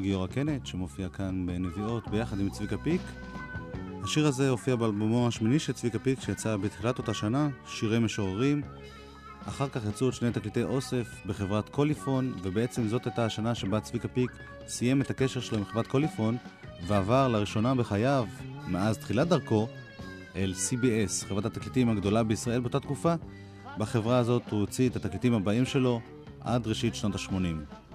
גיורא 0.01 0.26
קנט, 0.26 0.66
שמופיע 0.66 1.09
כאן 1.09 1.46
בנביעות 1.46 2.09
ביחד 2.09 2.40
עם 2.40 2.51
צביקה 2.51 2.78
פיק. 2.78 3.01
השיר 4.05 4.26
הזה 4.26 4.51
הופיע 4.51 4.76
באלבומו 4.76 5.28
השמיני 5.28 5.59
של 5.59 5.72
צביקה 5.72 5.98
פיק, 5.98 6.20
שיצא 6.20 6.57
בתחילת 6.57 6.98
אותה 6.98 7.14
שנה, 7.14 7.48
שירי 7.66 7.98
משוררים. 7.98 8.62
אחר 9.48 9.68
כך 9.68 9.80
יצאו 9.88 10.07
עוד 10.07 10.14
שני 10.14 10.32
תקליטי 10.32 10.62
אוסף 10.62 11.22
בחברת 11.26 11.68
קוליפון, 11.68 12.34
ובעצם 12.42 12.88
זאת 12.88 13.07
הייתה 13.07 13.24
השנה 13.24 13.55
שבה 13.55 13.80
צביקה 13.80 14.09
פיק 14.09 14.30
סיים 14.66 15.01
את 15.01 15.11
הקשר 15.11 15.40
שלו 15.40 15.59
עם 15.59 15.64
חברת 15.64 15.86
קוליפון, 15.86 16.36
ועבר 16.86 17.28
לראשונה 17.28 17.74
בחייו, 17.74 18.26
מאז 18.68 18.98
תחילת 18.98 19.28
דרכו, 19.28 19.68
אל 20.36 20.55
CBS, 20.68 21.26
חברת 21.28 21.44
התקליטים 21.44 21.88
הגדולה 21.88 22.22
בישראל 22.22 22.61
באותה 22.61 22.80
תקופה. 22.80 23.14
בחברה 23.78 24.18
הזאת 24.18 24.42
הוא 24.51 24.61
הוציא 24.61 24.88
את 24.88 24.96
התקליטים 24.96 25.34
הבאים 25.34 25.64
שלו 25.64 26.01
עד 26.40 26.66
ראשית 26.66 26.94
שנות 26.94 27.14
ה-80. 27.14 27.90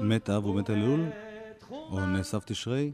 מת 0.00 0.30
אב 0.30 0.46
ומת 0.46 0.70
אלול, 0.70 1.04
או 1.70 2.06
נאסף 2.06 2.44
תשרי. 2.44 2.92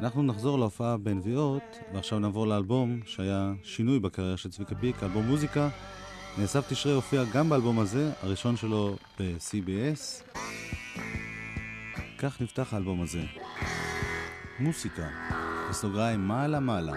אנחנו 0.00 0.22
נחזור 0.22 0.58
להופעה 0.58 0.96
בנביעות, 0.96 1.62
ועכשיו 1.94 2.18
נעבור 2.18 2.46
לאלבום 2.46 3.00
שהיה 3.06 3.52
שינוי 3.62 4.00
בקריירה 4.00 4.36
של 4.36 4.50
צביקה 4.50 4.74
פיק, 4.74 5.02
אלבום 5.02 5.26
מוזיקה. 5.26 5.68
נאסף 6.38 6.68
תשרי 6.68 6.92
הופיע 6.92 7.24
גם 7.32 7.48
באלבום 7.48 7.78
הזה, 7.78 8.12
הראשון 8.22 8.56
שלו 8.56 8.96
ב-CBS. 9.20 10.22
כך 12.18 12.40
נפתח 12.40 12.74
האלבום 12.74 13.02
הזה. 13.02 13.22
מוסיקה, 14.60 15.08
בסוגריים 15.70 16.20
מעלה 16.20 16.60
מעלה. 16.60 16.92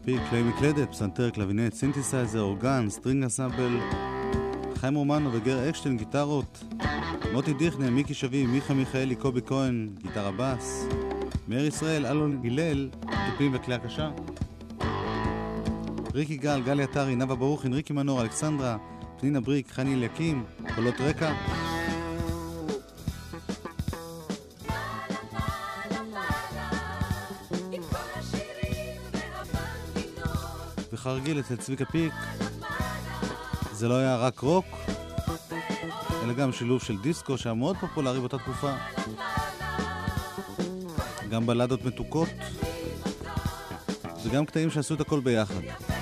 פיק, 0.00 0.20
כלי 0.30 0.42
מקלדת, 0.42 0.90
פסנתר, 0.90 1.30
קלבינט, 1.30 1.74
סינתסייזר, 1.74 2.40
אורגן, 2.40 2.86
string 2.90 3.24
ensemble, 3.24 3.78
חיים 4.74 4.94
רומנו 4.94 5.32
וגר 5.32 5.68
אקשטיין, 5.68 5.96
גיטרות, 5.96 6.64
מוטי 7.32 7.52
דיכנר, 7.52 7.90
מיקי 7.90 8.14
שבי, 8.14 8.46
מיכה 8.46 8.74
מיכאלי, 8.74 9.16
קובי 9.16 9.40
כהן, 9.46 9.88
גיטרה 10.02 10.30
בס, 10.36 10.86
מאיר 11.48 11.64
ישראל, 11.64 12.06
אלון 12.06 12.40
הלל, 12.44 12.88
תופים 13.30 13.54
וכלי 13.54 13.74
הקשה, 13.74 14.10
ריקי 16.14 16.36
גל, 16.36 16.62
גלי 16.62 16.82
עטרי, 16.82 17.16
נאוה 17.16 17.36
ברוכין, 17.36 17.72
ריקי 17.72 17.92
מנור, 17.92 18.22
אלכסנדרה, 18.22 18.76
פנינה 19.18 19.40
בריק, 19.40 19.70
חני 19.70 19.94
אליקים, 19.94 20.44
קולות 20.74 21.00
רקע, 21.00 21.32
וכרגיל 31.14 31.40
אצל 31.40 31.56
צביקה 31.56 31.84
פיק, 31.84 32.12
זה 33.72 33.88
לא 33.88 33.94
היה 33.94 34.16
רק 34.16 34.40
רוק, 34.40 34.64
אלא 36.22 36.32
גם 36.32 36.52
שילוב 36.52 36.82
של 36.82 36.98
דיסקו 36.98 37.38
שהיה 37.38 37.54
מאוד 37.54 37.76
פופולרי 37.76 38.20
באותה 38.20 38.38
תקופה. 38.38 38.72
גם 41.30 41.46
בלדות 41.46 41.84
מתוקות, 41.84 42.28
וגם 44.24 44.46
קטעים 44.46 44.70
שעשו 44.70 44.94
את 44.94 45.00
הכל 45.00 45.20
ביחד. 45.20 45.93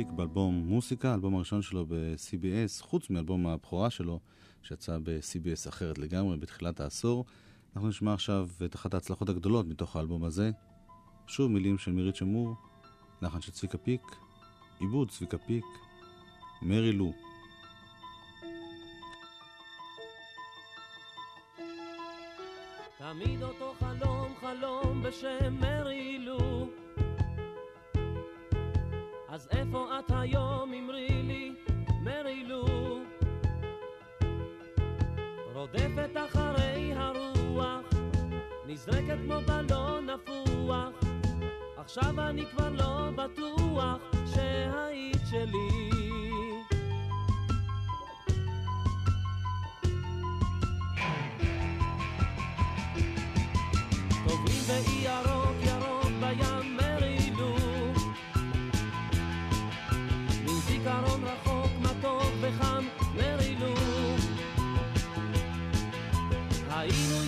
צביקה 0.00 0.10
פיק 0.10 0.18
באלבום 0.18 0.54
מוסיקה, 0.54 1.10
האלבום 1.10 1.34
הראשון 1.34 1.62
שלו 1.62 1.86
ב-CBS, 1.88 2.82
חוץ 2.82 3.10
מאלבום 3.10 3.46
הבכורה 3.46 3.90
שלו, 3.90 4.20
שיצא 4.62 4.98
ב-CBS 5.02 5.68
אחרת 5.68 5.98
לגמרי 5.98 6.36
בתחילת 6.36 6.80
העשור. 6.80 7.24
אנחנו 7.74 7.88
נשמע 7.88 8.14
עכשיו 8.14 8.48
את 8.64 8.74
אחת 8.74 8.94
ההצלחות 8.94 9.28
הגדולות 9.28 9.66
מתוך 9.66 9.96
האלבום 9.96 10.24
הזה. 10.24 10.50
שוב 11.26 11.50
מילים 11.50 11.78
של 11.78 11.92
מירית 11.92 12.16
שמור, 12.16 12.54
לחן 13.22 13.40
של 13.40 13.52
צביקה 13.52 13.78
פיק, 13.78 14.02
עיבוד 14.80 15.10
צביקה 15.10 15.38
פיק, 15.38 15.64
מרי 16.62 16.92
לו. 16.92 17.12
תמיד 22.98 23.42
אותו 23.42 23.74
חלום, 23.78 24.32
חלום 24.40 25.02
בשם 25.02 25.60
אז 29.32 29.48
איפה 29.50 29.98
את 29.98 30.10
היום, 30.14 30.72
אמרי 30.72 31.08
לי, 31.22 31.54
מרי 32.02 32.44
לו? 32.44 32.64
רודפת 35.54 36.10
אחרי 36.16 36.92
הרוח, 36.96 37.86
נזרקת 38.66 39.18
כמו 39.24 39.40
בלון 39.46 40.10
נפוח, 40.10 40.88
עכשיו 41.76 42.20
אני 42.28 42.46
כבר 42.46 42.68
לא 42.70 43.10
בטוח 43.16 43.98
שהיית 44.34 45.22
שלי. 45.30 45.90
טובים 54.28 54.46
לי 54.46 54.60
באי 54.68 55.08
הרוב 55.08 55.39
ahí 66.80 67.06
no 67.10 67.19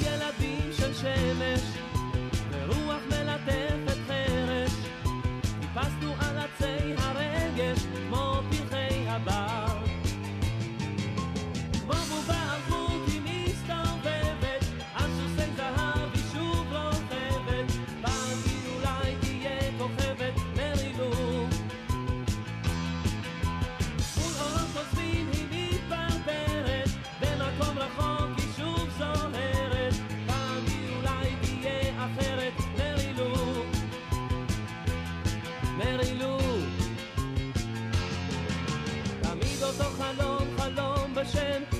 חלום 41.24 41.71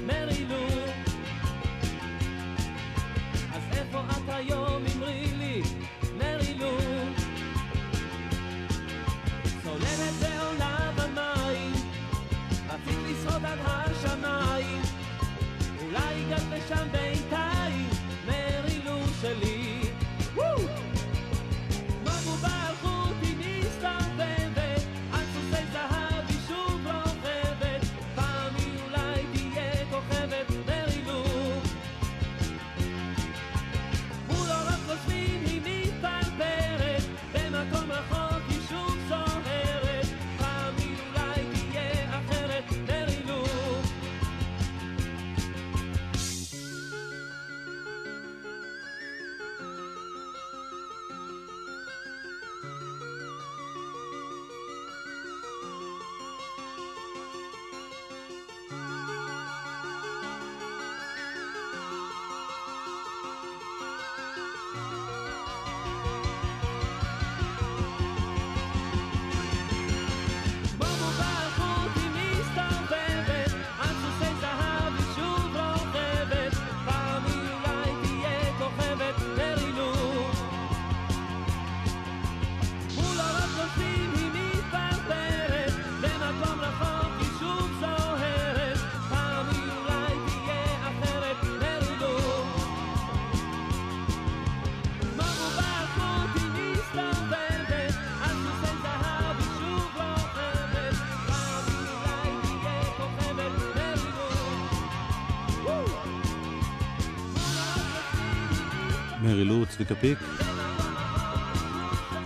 צביקה 109.85 110.01
פיק. 110.01 110.19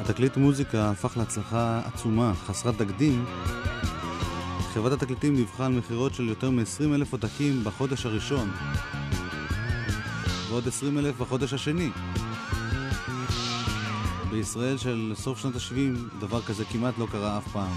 התקליט 0.01 0.37
מוזיקה 0.37 0.91
הפך 0.91 1.17
להצלחה 1.17 1.81
עצומה, 1.85 2.33
חסרת 2.47 2.79
תקדים. 2.79 3.25
חברת 4.75 4.93
התקליטים 4.93 5.37
דיווחה 5.37 5.67
על 5.67 5.73
מכירות 5.73 6.15
של 6.15 6.29
יותר 6.29 6.51
מ-20 6.51 6.95
אלף 6.95 7.13
עותקים 7.13 7.65
בחודש 7.65 8.07
הראשון, 8.07 8.51
ועוד 10.49 10.69
20 10.69 10.99
אלף 10.99 11.17
בחודש 11.21 11.53
השני. 11.53 11.91
בישראל 14.31 14.77
של 14.77 15.13
סוף 15.15 15.39
שנות 15.39 15.57
ה-70 15.57 16.19
דבר 16.21 16.43
כזה 16.43 16.65
כמעט 16.65 16.99
לא 16.99 17.07
קרה 17.13 17.39
אף 17.39 17.49
פעם. 17.53 17.73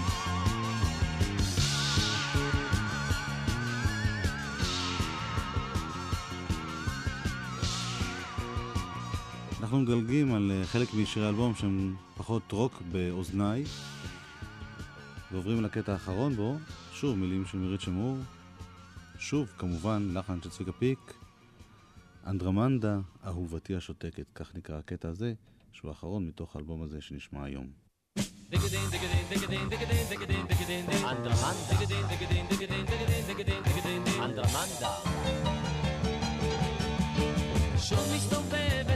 אנחנו 9.80 9.96
מדלגים 9.96 10.34
על 10.34 10.50
אה, 10.50 10.66
חלק 10.66 10.94
משירי 10.94 11.26
האלבום 11.26 11.54
שהם 11.54 11.96
פחות 12.16 12.52
רוק 12.52 12.82
באוזניי. 12.92 13.64
ועוברים 15.32 15.62
לקטע 15.62 15.92
האחרון 15.92 16.36
בו, 16.36 16.56
שוב 16.92 17.18
מילים 17.18 17.46
של 17.46 17.58
מירית 17.58 17.80
שמור, 17.80 18.16
שוב 19.18 19.48
כמובן 19.58 20.08
לחן 20.14 20.42
של 20.42 20.50
צביקה 20.50 20.72
פיק, 20.72 21.14
אנדרמנדה, 22.26 22.98
אהובתי 23.26 23.76
השותקת, 23.76 24.26
כך 24.34 24.54
נקרא 24.54 24.78
הקטע 24.78 25.08
הזה, 25.08 25.32
שהוא 25.72 25.88
האחרון 25.88 26.26
מתוך 26.26 26.56
האלבום 26.56 26.82
הזה 26.82 27.00
שנשמע 27.00 27.44
היום. 27.44 27.66
שוב 37.90 38.12
מסתובבת 38.14 38.89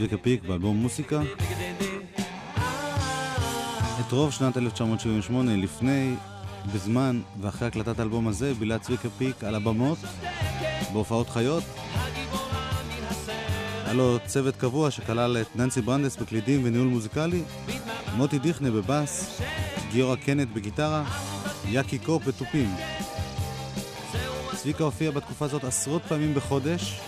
צביקה 0.00 0.16
פיק 0.16 0.42
באלבום 0.42 0.76
מוסיקה. 0.76 1.22
את 4.00 4.12
רוב 4.12 4.32
שנת 4.32 4.56
1978, 4.56 5.56
לפני, 5.56 6.14
בזמן 6.74 7.20
ואחרי 7.40 7.68
הקלטת 7.68 7.98
האלבום 7.98 8.28
הזה, 8.28 8.54
בילה 8.54 8.78
צביקה 8.78 9.08
פיק 9.18 9.44
על 9.44 9.54
הבמות, 9.54 9.98
בהופעות 10.92 11.28
חיות. 11.28 11.64
היה 13.84 13.92
לו 13.92 14.18
צוות 14.26 14.56
קבוע 14.56 14.90
שכלל 14.90 15.36
את 15.40 15.56
ננסי 15.56 15.80
ברנדס 15.82 16.16
בקלידים 16.16 16.60
וניהול 16.64 16.88
מוזיקלי, 16.88 17.42
מוטי 18.16 18.38
דיכנה 18.38 18.70
בבאס, 18.70 19.40
גיורא 19.92 20.16
קנט 20.16 20.48
בגיטרה, 20.52 21.04
יאקי 21.68 21.98
קופ 21.98 22.24
בתופים. 22.26 22.74
צביקה 24.56 24.84
הופיע 24.84 25.10
בתקופה 25.10 25.44
הזאת 25.44 25.64
עשרות 25.64 26.02
פעמים 26.02 26.34
בחודש, 26.34 27.00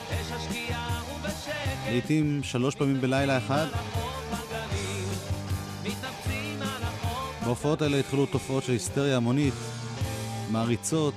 לעיתים 1.92 2.40
שלוש 2.42 2.74
פעמים 2.74 3.00
בלילה 3.00 3.38
אחד. 3.38 3.66
בהופעות 7.44 7.82
האלה 7.82 7.96
התחילו 7.98 8.26
תופעות 8.26 8.64
של 8.64 8.72
היסטריה 8.72 9.16
המונית, 9.16 9.54
מעריצות, 10.50 11.14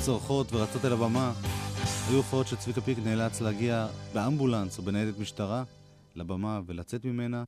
צורחות 0.00 0.52
ורצות 0.52 0.84
אל 0.84 0.92
הבמה. 0.92 1.32
היו 2.08 2.16
הופעות 2.16 2.46
שצביקה 2.46 2.80
פיק 2.80 2.98
נאלץ 3.04 3.40
להגיע 3.40 3.86
באמבולנס 4.14 4.78
או 4.78 4.82
בניידת 4.82 5.18
משטרה 5.18 5.62
לבמה 6.16 6.60
ולצאת 6.66 7.04
ממנה. 7.04 7.44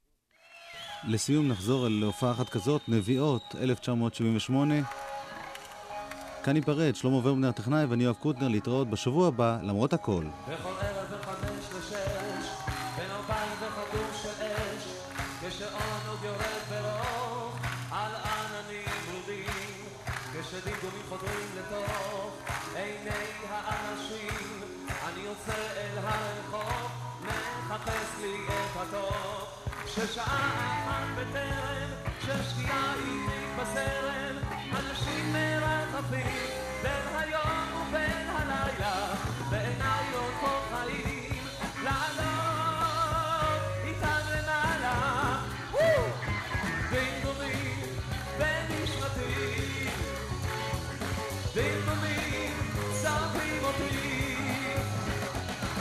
לסיום 1.09 1.49
נחזור 1.49 1.87
אל 1.87 2.03
הופעה 2.03 2.31
אחת 2.31 2.49
כזאת, 2.49 2.83
נביאות, 2.89 3.55
1978. 3.61 4.75
כאן 6.43 6.53
ניפרד, 6.53 6.97
שלמה 6.97 7.17
ורבנר 7.17 7.49
הטכנאי 7.49 7.85
ואני 7.85 8.05
יואב 8.05 8.17
קוטנר 8.17 8.49
להתראות 8.49 8.91
בשבוע 8.91 9.29
הבא, 9.29 9.59
למרות 9.63 9.93
הכל. 9.93 10.25
כששעה 30.11 30.25
אחת 30.25 31.07
בטרם, 31.19 31.91
כששקיעה 32.19 32.93
היא 32.93 33.21
מתבשרת, 33.27 34.37
אנשים 34.73 35.33
מרחפים 35.33 36.47
בין 36.83 37.17
היום 37.19 37.83
ובין 37.83 38.29
הלילה, 38.29 39.15
בעיניי 39.51 40.05
אותו 40.15 40.61
חיים, 40.71 41.43
לעלות 41.85 43.63
איתם 43.85 44.21
למעלה. 44.33 45.37
דינגומים 46.91 47.97
בנשמתי, 48.39 49.87
דינגומים 51.55 52.53
שרפים 53.03 53.65
אותי. 53.65 54.37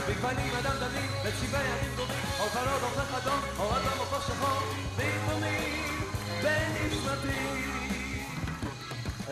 בגוונים 0.08 0.52
אדמדמים, 0.58 1.10
בצבעי 1.24 1.68
הדמדומים, 1.72 1.99
או 2.40 2.44
ורוד 2.44 2.82
או 2.82 2.88
פח 2.88 3.14
אדום, 3.14 3.40
או 3.58 3.64
אדום 3.76 3.98
או 3.98 4.04
פח 4.04 4.26
שחור, 4.26 4.62
דינגומים 4.96 6.00
בנשמתי. 6.42 7.70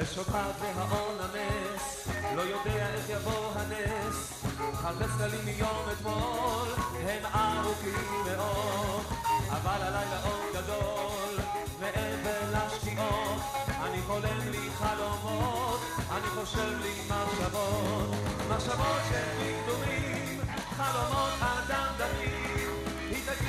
אשוקת 0.03 0.55
והאור 0.61 1.13
נמס, 1.21 2.09
לא 2.37 2.43
יודע 2.43 2.89
איך 2.95 3.09
יבוא 3.09 3.53
הנס. 3.55 4.45
חפש 4.75 5.11
כללים 5.19 5.45
מיום 5.45 5.85
אתמול, 5.93 6.69
הם 7.07 7.27
ארוכים 7.35 8.25
מאוד, 8.25 9.05
אבל 9.51 9.83
הלילה 9.83 10.21
עוד 10.25 10.41
גדול, 10.55 11.45
מעבר 11.81 12.41
לשקיעות. 12.53 13.43
אני 13.83 14.03
חולם 14.07 14.49
לי 14.51 14.71
חלומות, 14.79 15.81
אני 16.11 16.29
חושב 16.35 16.79
לי 16.83 16.95
מחשבות, 17.09 18.11
מחשבות 18.51 19.01
של 19.09 19.25
דמדומים, 19.39 20.41
חלומות 20.77 21.33
אדם 21.41 21.87
דמים. 21.99 22.48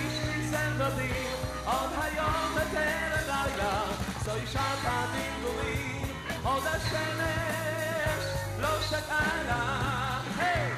לי 0.01 0.47
סרטים, 0.51 1.35
עוד 1.65 1.89
היום 2.01 2.55
בטרם 2.55 3.27
לילה, 3.27 3.81
זוהי 4.25 4.47
שעת 4.47 4.79
הדמדומים. 4.83 6.01
עוד 6.43 6.63
השמש 6.65 8.23
לא 8.59 8.81
שקעה 8.81 9.43
לה, 9.47 10.21
היי! 10.37 10.71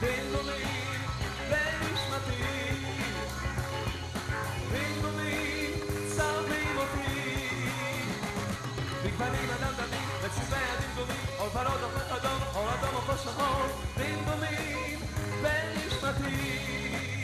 דמדומים 0.00 1.00
בנשמתי, 1.50 2.42
דמדומים 4.72 5.70
צרבים 6.16 6.76
אותי. 6.78 7.20
בגוונים 9.04 9.48
הדמדמים, 9.50 10.08
בצבעי 10.24 10.60
הדמדומים, 10.78 11.24
אור 11.38 11.48
ורוד, 11.54 11.90
פח 11.94 12.12
אדום, 12.16 12.40
אור 12.54 12.68
אדום, 12.74 13.00
פח 13.06 13.22
שחור, 13.24 13.66
דמדומים 13.96 14.98
בנשמתי. 15.42 17.19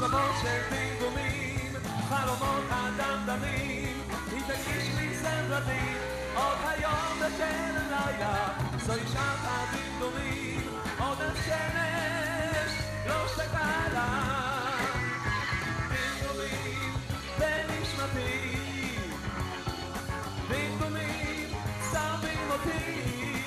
מחשבות 0.00 0.34
של 0.42 0.60
דמדומים, 0.70 1.72
חלומות 2.08 2.64
אדמדמים, 2.70 4.02
היא 4.32 4.42
תגיש 4.46 4.94
לי 4.98 5.16
סרטים, 5.22 5.96
עוד 6.34 6.58
היום 6.66 7.18
בקרן 7.20 7.74
לילה, 7.90 8.48
זוהי 8.86 9.02
שעת 9.12 9.38
הדמדומים, 9.44 10.55
עוד 11.08 11.18
השמש 11.20 12.72
לא 13.06 13.28
שקעה 13.36 13.88
לה. 13.92 14.08
דמדומים 15.88 16.92
בנשמתי, 17.38 18.56
דמדומים 20.48 21.48
שרפים 21.92 22.50
אותי. 22.50 23.42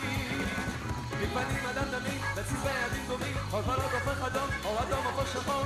מגוונים 1.22 1.66
אדמדמים, 1.66 2.22
בצבעי 2.36 2.84
הדמדומים, 2.84 3.36
עוד 3.51 3.64
ורוד 3.68 3.91
הופך 3.93 4.22
אדום, 4.28 4.49
או 4.66 4.80
אדום 4.84 5.05
הופך 5.05 5.34
שחור, 5.34 5.66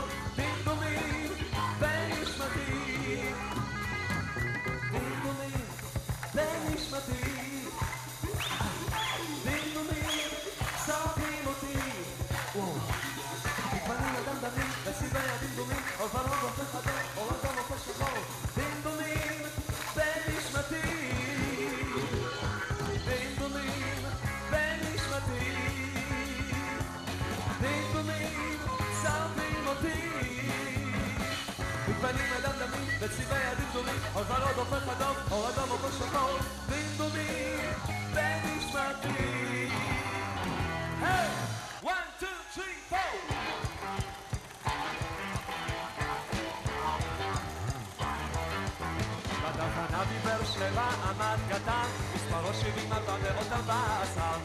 שבעים 52.63 52.93
ארבע 52.93 53.17
מאות 53.17 53.51
ארבע 53.51 54.01
עשר. 54.01 54.37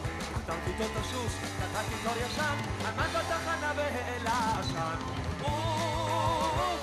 איתו 0.67 0.83
את 0.83 0.97
הסוס, 0.97 1.33
נתתי 1.59 1.95
תור 2.03 2.13
ישן, 2.25 2.55
עמד 2.87 3.09
בתחנה 3.09 3.73
והעלה 3.75 4.59
עשן. 4.59 4.95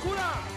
כולם! 0.03 0.57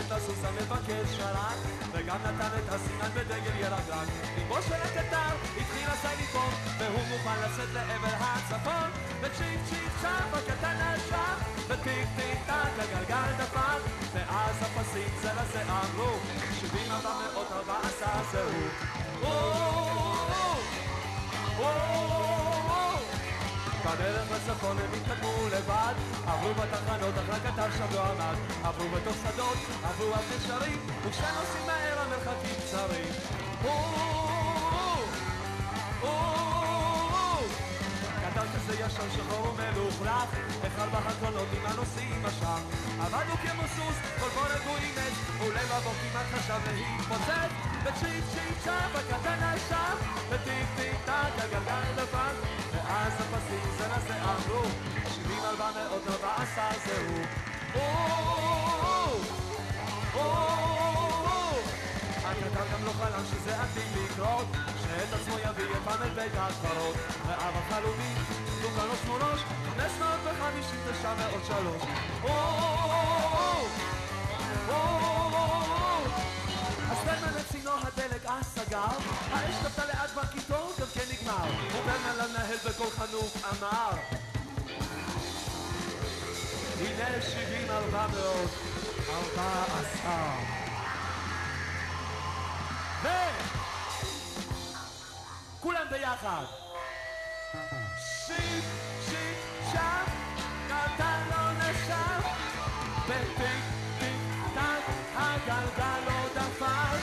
את 0.00 0.12
הסוס 0.12 0.44
המבקש 0.44 1.16
שרק, 1.16 1.56
וגם 1.92 2.16
נתן 2.24 2.58
את 2.58 2.72
הסימן 2.72 3.08
בדגל 3.14 3.56
ירקרק. 3.60 4.08
ליבו 4.38 4.62
של 4.62 4.74
הקטר 4.74 5.36
התחיל 5.60 5.88
עשי 5.88 6.16
ליפול, 6.20 6.52
והוא 6.78 7.02
מוכן 7.08 7.40
לצאת 7.44 7.68
לעבר 7.72 8.16
הצפון. 8.20 9.03
וצ'יק 9.24 9.60
צ'יק 9.68 9.92
צ'אפ 10.02 10.34
הקטן 10.34 10.76
נשף, 10.94 11.68
וטיק 11.68 12.08
טיק 12.16 12.38
טק 12.46 12.72
הגלגל 12.78 13.32
דפק, 13.38 13.80
ואז 14.14 14.56
הפסים 14.60 15.08
זה 15.22 15.30
לזה 15.32 15.62
אמרו, 15.62 16.12
שבעים 16.60 16.92
ארבע 16.92 17.10
מאות 17.10 17.52
ארבע 17.52 17.88
זהו. 18.32 18.50
בדרך 23.84 24.30
לצפון 24.30 24.78
הם 24.78 24.90
התקדמו 25.00 25.48
לבד 25.48 25.94
עברו 26.26 26.54
בתחנות 26.54 27.14
אך 27.18 27.36
הכתב 27.36 27.70
שם 27.78 27.94
לא 27.94 28.02
עמד. 28.06 28.36
עברו 28.64 28.88
בתוך 28.88 29.16
שדות, 29.16 29.58
עברו 29.84 30.14
על 30.14 30.20
נשרים 30.36 30.78
וכשנוסעים 31.02 31.66
מהר 31.66 32.00
המרחקים 32.00 32.54
קצרים 32.66 33.12
כזה 38.68 38.74
ישן 38.74 39.10
שחור 39.16 39.54
ומלוכלך 39.56 40.28
החל 40.64 40.88
בהקולות 40.88 41.48
עם 41.52 41.66
הנוסעים 41.66 42.22
משך 42.22 42.60
עבדנו 43.00 43.34
כמו 43.42 43.62
סוס, 43.76 43.96
כל 44.20 44.28
בו 44.28 44.40
רגוע 44.40 44.78
אימץ 44.78 45.14
ולבבו 45.40 45.90
כמעט 45.90 46.26
חשב 46.32 46.60
להתפוצץ 46.66 47.52
וצ'יפ 47.84 48.24
צ'יפ 48.34 48.64
צ'אפ 48.64 48.96
הקטן 48.96 49.54
נשם 49.54 49.96
וטיפ 50.28 50.68
טיפ 50.76 51.04
טק 51.04 51.44
הגלגל 51.44 52.02
לבן 52.02 52.34
ואז 52.72 53.12
הפסים 53.12 53.70
זה 53.78 53.86
לזה 53.86 54.14
אמרו 54.22 54.62
שבעים 55.14 55.44
ארבע 55.44 55.70
מאות 55.74 56.02
ארבע 56.08 56.34
עשר 56.42 56.78
זהו 56.84 57.44
הקטן 62.26 62.64
גם 62.72 62.84
לא 62.84 62.90
חלם 62.90 63.24
שזה 63.30 63.62
עתיד 63.62 63.82
לקרות 64.04 64.46
שאת 64.82 65.12
עצמו 65.12 65.38
יביא 65.38 65.64
פעם 65.84 66.02
אל 66.02 66.08
בית 66.08 66.32
הקברות 66.34 66.96
ואב 67.26 67.54
החלומי, 67.56 68.14
דוקה 68.62 68.84
לו 68.86 68.94
שמונוש 69.04 69.40
חמש 69.40 69.92
מאות 69.98 70.20
וחמישים 70.24 70.80
תשע 70.90 71.14
מאות 71.14 71.44
שלוש 71.46 71.82
אז 76.90 76.98
ברמן 77.06 77.38
את 77.40 77.48
צינור 77.52 77.78
הדלק 77.82 78.26
כן 80.94 81.06
מאות 88.08 88.50
ארבע 89.08 89.64
עשר 89.80 90.63
ו... 93.04 93.08
כולם 95.60 95.86
ביחד. 95.90 96.44
שיט, 97.98 98.64
שיט, 99.08 99.38
שם, 99.72 100.04
קטן 100.68 101.22
לא 101.30 101.52
נשם, 101.52 102.20
וטיק, 103.06 103.64
טיק, 103.98 104.20
טק, 104.54 104.92
הגלגל 105.16 106.00
לא 106.06 106.28
דפק, 106.34 107.00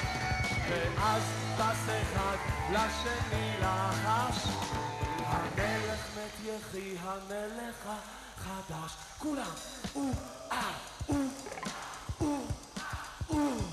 ואז 0.70 1.24
טס 1.58 1.90
אחד 2.02 2.38
לשני 2.72 3.54
לחש. 3.60 4.48
המלך 5.26 6.00
מת 6.18 6.46
יחי 6.46 6.96
המלך 7.02 7.88
החדש. 7.88 8.92
כולם, 9.18 9.52
או, 9.96 10.02
אה, 10.52 10.72
או, 11.10 11.16
או, 12.22 12.38
או. 13.30 13.71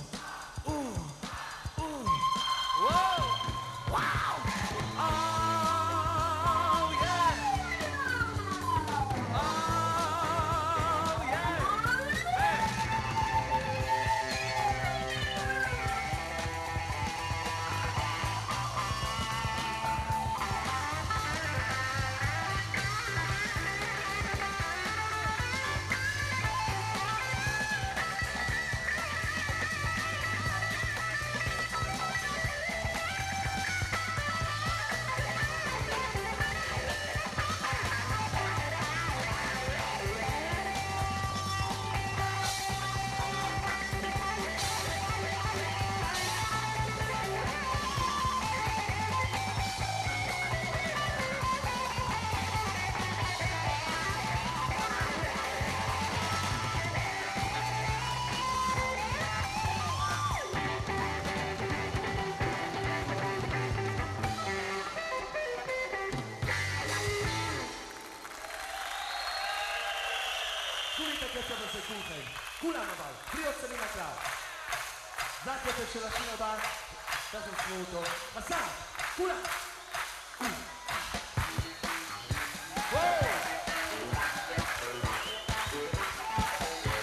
כולכם, 71.99 72.21
כולם 72.61 72.81
אבל, 72.81 73.13
בלי 73.35 73.47
יוצא 73.47 73.67
מן 73.67 73.83
הכלל. 73.85 74.13
זה 75.45 75.53
הקצב 75.53 75.93
של 75.93 76.07
השיר 76.07 76.35
הבא, 76.35 76.55
תכף 77.31 77.63
תשמעו 77.63 77.81
אותו. 77.81 78.11
מסע, 78.37 78.59
כולם. 79.17 79.37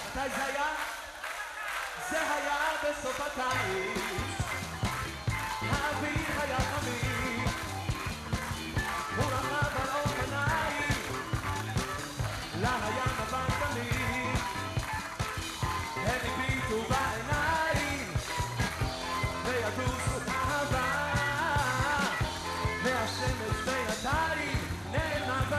מתי 0.05 0.29
זה 0.35 0.45
היה? 0.45 0.67
זה 2.09 2.33
היה 2.33 2.57
בסוף 2.83 3.21
הקיץ. 3.21 4.01
האוויר 5.71 6.41
היה 6.41 6.59
חמים. 6.59 7.44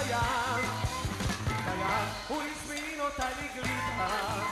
נעלמה 0.09 0.57
בים, 0.57 0.71
בים 1.65 1.81
הוא 2.29 2.43
הזמין 2.43 3.01
אותה 3.01 3.29
לגלידה, 3.29 4.43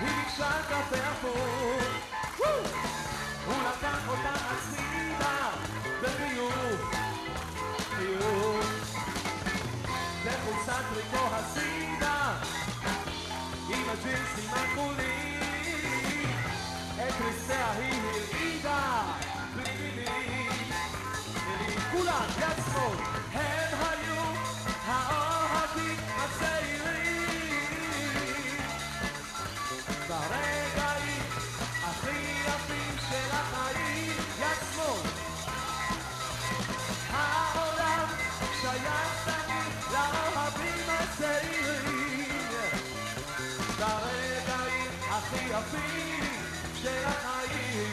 היא 0.00 0.08
ביקשה 0.08 0.50
קפה 0.62 0.96
הפוך, 0.96 1.82
וואו! 2.38 2.52
הוא 3.46 3.54
לקח 3.62 4.08
אותה 4.08 4.34
הצידה, 4.34 5.50
בחיוך, 6.02 6.52
חיוך. 7.96 8.82
בחולצת 10.24 10.82
טריקו 10.94 11.26
הסידה 11.32 12.34
עם 13.68 13.84
הג'ינסים 13.88 14.50
הכחולים 14.50 15.40
את 16.94 17.14
ריסיה 17.24 17.70
היא 17.72 18.00
הרעידה 18.02 19.02
בלי 19.54 19.72
מילים 19.78 20.48
מילים 21.46 21.80
כולם 21.92 22.26
יד 22.38 22.64
שמאל 22.72 23.21
שמאל 34.74 35.12
העולם 37.10 38.06
שייך 38.60 39.24
תמיד 39.24 39.92
לאוהבים 39.92 40.84
הצעירים 40.88 42.48
ברגעים 43.78 44.90
הכי 45.10 45.44
יפים 45.44 46.24
של 46.82 47.04
החיים 47.06 47.92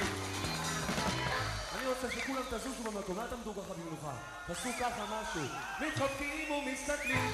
אני 1.79 1.87
רוצה 1.87 2.11
שכולם 2.11 2.41
תזוזו 2.49 2.91
במקום, 2.91 3.19
אל 3.19 3.27
תעמדו 3.27 3.53
ככה 3.53 3.73
במנוחה. 3.73 4.11
תעשו 4.47 4.69
ככה 4.79 5.03
משהו. 5.05 5.41
מתחבקים 5.79 6.51
ומסתכלים 6.51 7.31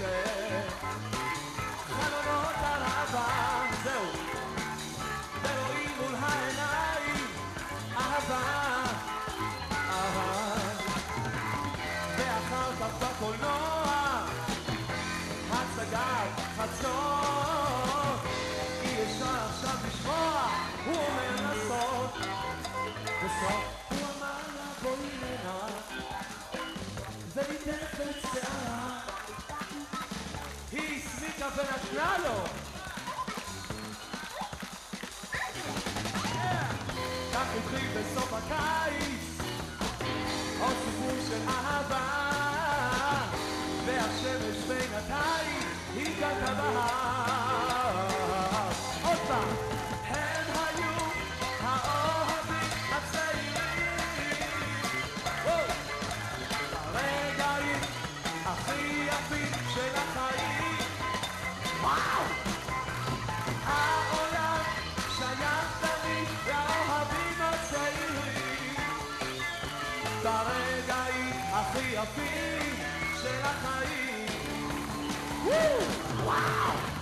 בחלונות 1.89 2.55
הראווה 2.55 3.05
זהו 3.11 3.44
לו. 32.23 32.43
כך 37.33 37.47
התחיל 37.57 37.87
בסוף 37.97 38.33
הקיץ, 38.33 39.39
עוד 40.59 40.73
סיפור 40.85 41.17
של 41.29 41.49
אהבה, 41.49 42.01
והשמש 43.85 44.57
בינתיים 44.67 45.69
היא 45.95 46.15
קלטה 46.19 47.14
יפים 71.95 72.75
של 73.21 73.41
החיים. 73.43 74.27
וואו! 76.23 76.94